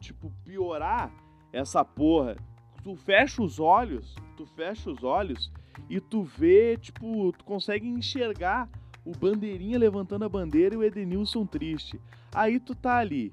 tipo 0.00 0.32
piorar 0.44 1.12
essa 1.52 1.84
porra. 1.84 2.36
Tu 2.82 2.96
fecha 2.96 3.42
os 3.42 3.60
olhos, 3.60 4.14
tu 4.36 4.46
fecha 4.46 4.90
os 4.90 5.02
olhos 5.04 5.50
e 5.88 6.00
tu 6.00 6.22
vê, 6.22 6.76
tipo, 6.76 7.32
tu 7.32 7.44
consegue 7.44 7.86
enxergar 7.86 8.68
o 9.04 9.12
bandeirinha 9.12 9.78
levantando 9.78 10.24
a 10.24 10.28
bandeira 10.28 10.74
e 10.74 10.78
o 10.78 10.82
Edenilson 10.82 11.44
triste. 11.46 12.00
Aí 12.34 12.58
tu 12.58 12.74
tá 12.74 12.98
ali, 12.98 13.32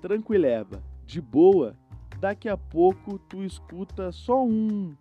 tranquileba, 0.00 0.82
de 1.04 1.20
boa. 1.20 1.76
Daqui 2.20 2.48
a 2.48 2.56
pouco 2.56 3.18
tu 3.18 3.44
escuta 3.44 4.10
só 4.10 4.44
um. 4.44 4.96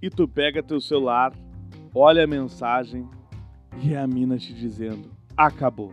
E 0.00 0.10
tu 0.10 0.26
pega 0.26 0.62
teu 0.62 0.80
celular, 0.80 1.32
olha 1.94 2.24
a 2.24 2.26
mensagem 2.26 3.08
e 3.82 3.94
é 3.94 3.98
a 3.98 4.06
mina 4.06 4.38
te 4.38 4.52
dizendo: 4.52 5.10
acabou. 5.36 5.92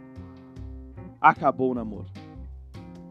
Acabou 1.21 1.71
o 1.71 1.75
namoro. 1.75 2.07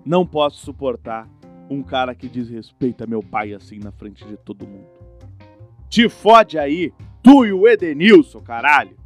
Não 0.04 0.26
posso 0.26 0.64
suportar 0.64 1.28
um 1.70 1.82
cara 1.82 2.14
que 2.14 2.28
desrespeita 2.28 3.06
meu 3.06 3.22
pai 3.22 3.52
assim 3.52 3.78
na 3.78 3.92
frente 3.92 4.24
de 4.26 4.36
todo 4.36 4.66
mundo. 4.66 4.88
Te 5.88 6.08
fode 6.08 6.58
aí, 6.58 6.92
tu 7.22 7.46
e 7.46 7.52
o 7.52 7.68
Edenilson, 7.68 8.40
caralho. 8.40 8.97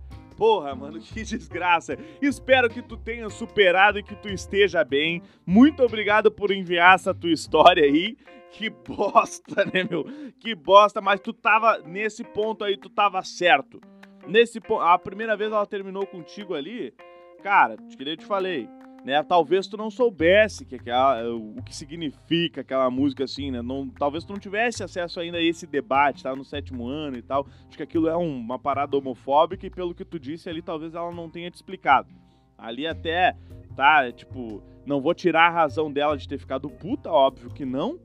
Porra, 0.42 0.75
mano, 0.75 0.99
que 1.14 1.22
desgraça. 1.22 1.96
Espero 2.20 2.68
que 2.68 2.82
tu 2.82 2.96
tenha 2.96 3.30
superado 3.30 4.00
e 4.00 4.02
que 4.02 4.16
tu 4.16 4.28
esteja 4.28 4.82
bem. 4.82 5.22
Muito 5.46 5.84
obrigado 5.84 6.32
por 6.32 6.50
enviar 6.50 6.96
essa 6.96 7.14
tua 7.14 7.30
história 7.30 7.84
aí. 7.84 8.16
Que 8.50 8.68
bosta, 8.68 9.64
né, 9.66 9.87
meu? 9.88 10.04
Que 10.40 10.52
bosta, 10.52 11.00
mas 11.00 11.20
tu 11.20 11.32
tava 11.32 11.78
nesse 11.87 12.25
ponto 12.25 12.64
aí, 12.64 12.76
tu 12.76 12.90
tava 12.90 13.22
certo. 13.22 13.80
Nesse 14.26 14.61
ponto, 14.61 14.82
a 14.82 14.99
primeira 14.99 15.37
vez 15.37 15.52
ela 15.52 15.64
terminou 15.64 16.04
contigo 16.08 16.54
ali, 16.54 16.92
cara, 17.40 17.76
que 17.76 18.04
nem 18.04 18.14
eu 18.14 18.16
te 18.16 18.26
falei, 18.26 18.68
né? 19.04 19.23
Talvez 19.23 19.66
tu 19.66 19.76
não 19.76 19.90
soubesse 19.90 20.64
que 20.64 20.76
aquela, 20.76 21.28
o 21.35 21.62
que 21.62 21.75
significa 21.75 22.61
aquela 22.61 22.90
música 22.90 23.25
assim, 23.25 23.50
né? 23.50 23.61
Não, 23.61 23.88
talvez 23.88 24.25
tu 24.25 24.32
não 24.32 24.40
tivesse 24.40 24.82
acesso 24.82 25.21
ainda 25.21 25.38
a 25.38 25.42
esse 25.42 25.66
debate, 25.66 26.23
tá 26.23 26.35
no 26.35 26.44
sétimo 26.44 26.87
ano 26.87 27.16
e 27.16 27.23
tal. 27.23 27.47
Acho 27.68 27.76
que 27.76 27.82
aquilo 27.82 28.09
é 28.09 28.16
um, 28.16 28.37
uma 28.38 28.59
parada 28.59 28.97
homofóbica 28.97 29.66
e 29.66 29.71
pelo 29.71 29.94
que 29.94 30.04
tu 30.04 30.18
disse 30.18 30.49
ali, 30.49 30.62
talvez 30.62 30.94
ela 30.94 31.11
não 31.11 31.28
tenha 31.28 31.50
te 31.50 31.56
explicado. 31.56 32.09
Ali 32.56 32.87
até, 32.87 33.37
tá, 33.75 34.11
tipo, 34.12 34.62
não 34.87 35.00
vou 35.00 35.14
tirar 35.14 35.49
a 35.49 35.50
razão 35.50 35.92
dela 35.92 36.16
de 36.16 36.28
ter 36.28 36.38
ficado 36.38 36.71
puta, 36.71 37.11
óbvio 37.11 37.50
que 37.50 37.64
não, 37.64 37.99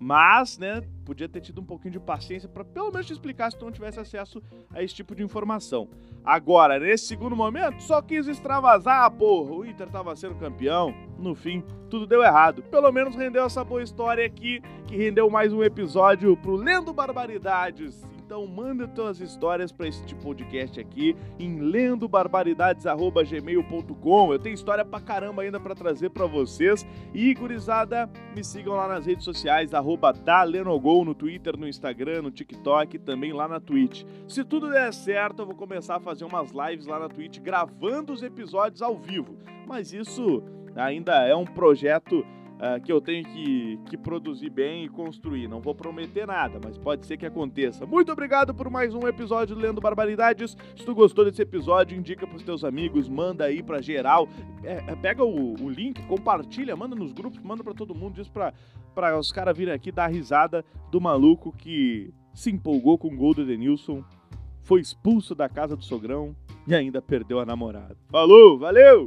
mas, 0.00 0.56
né, 0.56 0.82
podia 1.04 1.28
ter 1.28 1.42
tido 1.42 1.60
um 1.60 1.64
pouquinho 1.64 1.92
de 1.92 2.00
paciência 2.00 2.48
para 2.48 2.64
pelo 2.64 2.90
menos 2.90 3.06
te 3.06 3.12
explicar 3.12 3.52
se 3.52 3.58
tu 3.58 3.66
não 3.66 3.72
tivesse 3.72 4.00
acesso 4.00 4.42
a 4.72 4.82
esse 4.82 4.94
tipo 4.94 5.14
de 5.14 5.22
informação. 5.22 5.88
Agora, 6.24 6.78
nesse 6.78 7.04
segundo 7.06 7.36
momento, 7.36 7.82
só 7.82 8.00
quis 8.00 8.26
extravasar, 8.26 9.10
porra. 9.10 9.52
O 9.52 9.64
Inter 9.64 9.88
tava 9.88 10.16
sendo 10.16 10.36
campeão. 10.36 10.94
No 11.18 11.34
fim, 11.34 11.62
tudo 11.90 12.06
deu 12.06 12.22
errado. 12.22 12.62
Pelo 12.62 12.90
menos 12.90 13.14
rendeu 13.14 13.44
essa 13.44 13.62
boa 13.62 13.82
história 13.82 14.24
aqui, 14.24 14.62
que 14.86 14.96
rendeu 14.96 15.28
mais 15.28 15.52
um 15.52 15.62
episódio 15.62 16.34
pro 16.36 16.56
Lendo 16.56 16.94
Barbaridades. 16.94 18.02
Então 18.30 18.46
manda 18.46 18.86
tuas 18.86 19.20
histórias 19.20 19.72
para 19.72 19.88
esse 19.88 20.14
podcast 20.14 20.78
aqui 20.78 21.16
em 21.36 21.58
lendobarbaridades@gmail.com. 21.58 24.32
Eu 24.32 24.38
tenho 24.38 24.54
história 24.54 24.84
pra 24.84 25.00
caramba 25.00 25.42
ainda 25.42 25.58
para 25.58 25.74
trazer 25.74 26.10
para 26.10 26.26
vocês. 26.26 26.86
E 27.12 27.34
gurizada, 27.34 28.08
me 28.32 28.44
sigam 28.44 28.76
lá 28.76 28.86
nas 28.86 29.04
redes 29.04 29.24
sociais 29.24 29.72
@dalenogol 30.24 31.04
no 31.04 31.12
Twitter, 31.12 31.56
no 31.56 31.66
Instagram, 31.66 32.22
no 32.22 32.30
TikTok 32.30 32.94
e 32.94 33.00
também 33.00 33.32
lá 33.32 33.48
na 33.48 33.58
Twitch. 33.58 34.04
Se 34.28 34.44
tudo 34.44 34.70
der 34.70 34.94
certo, 34.94 35.42
eu 35.42 35.46
vou 35.46 35.56
começar 35.56 35.96
a 35.96 36.00
fazer 36.00 36.24
umas 36.24 36.52
lives 36.52 36.86
lá 36.86 37.00
na 37.00 37.08
Twitch 37.08 37.40
gravando 37.40 38.12
os 38.12 38.22
episódios 38.22 38.80
ao 38.80 38.96
vivo. 38.96 39.36
Mas 39.66 39.92
isso 39.92 40.40
ainda 40.76 41.14
é 41.26 41.34
um 41.34 41.44
projeto 41.44 42.24
uh, 42.60 42.80
que 42.80 42.92
eu 42.92 43.00
tenho 43.00 43.24
que, 43.24 43.80
que 43.86 43.96
produzir 43.96 44.50
bem 44.50 44.84
e 44.84 44.88
construir. 44.88 45.48
Não 45.48 45.60
vou 45.60 45.74
prometer 45.74 46.26
nada, 46.26 46.60
mas 46.62 46.76
pode 46.76 47.06
ser 47.06 47.16
que 47.16 47.26
aconteça. 47.26 47.86
Muito 47.86 48.12
obrigado 48.12 48.54
por 48.54 48.68
mais 48.70 48.94
um 48.94 49.08
episódio 49.08 49.56
do 49.56 49.60
Lendo 49.60 49.80
Barbaridades. 49.80 50.56
Se 50.76 50.84
tu 50.84 50.94
gostou 50.94 51.24
desse 51.24 51.42
episódio, 51.42 51.96
indica 51.96 52.26
pros 52.26 52.42
teus 52.42 52.62
amigos, 52.62 53.08
manda 53.08 53.44
aí 53.44 53.62
pra 53.62 53.80
geral. 53.80 54.28
É, 54.62 54.84
é, 54.86 54.96
pega 54.96 55.24
o, 55.24 55.54
o, 55.54 55.70
link, 55.70 56.02
compartilha, 56.06 56.76
manda 56.76 56.94
nos 56.94 57.12
grupos, 57.12 57.40
manda 57.40 57.64
pra 57.64 57.72
todo 57.72 57.94
mundo, 57.94 58.14
diz 58.14 58.28
pra, 58.28 58.52
pra 58.94 59.18
os 59.18 59.32
caras 59.32 59.56
virem 59.56 59.72
aqui 59.72 59.90
dar 59.90 60.08
risada 60.08 60.64
do 60.90 61.00
maluco 61.00 61.52
que 61.52 62.12
se 62.34 62.50
empolgou 62.50 62.98
com 62.98 63.08
o 63.08 63.16
gol 63.16 63.34
do 63.34 63.44
Denilson, 63.44 64.04
foi 64.62 64.80
expulso 64.80 65.34
da 65.34 65.48
casa 65.48 65.74
do 65.74 65.84
sogrão 65.84 66.36
e 66.66 66.74
ainda 66.74 67.00
perdeu 67.00 67.40
a 67.40 67.46
namorada. 67.46 67.96
Falou, 68.10 68.58
valeu! 68.58 69.06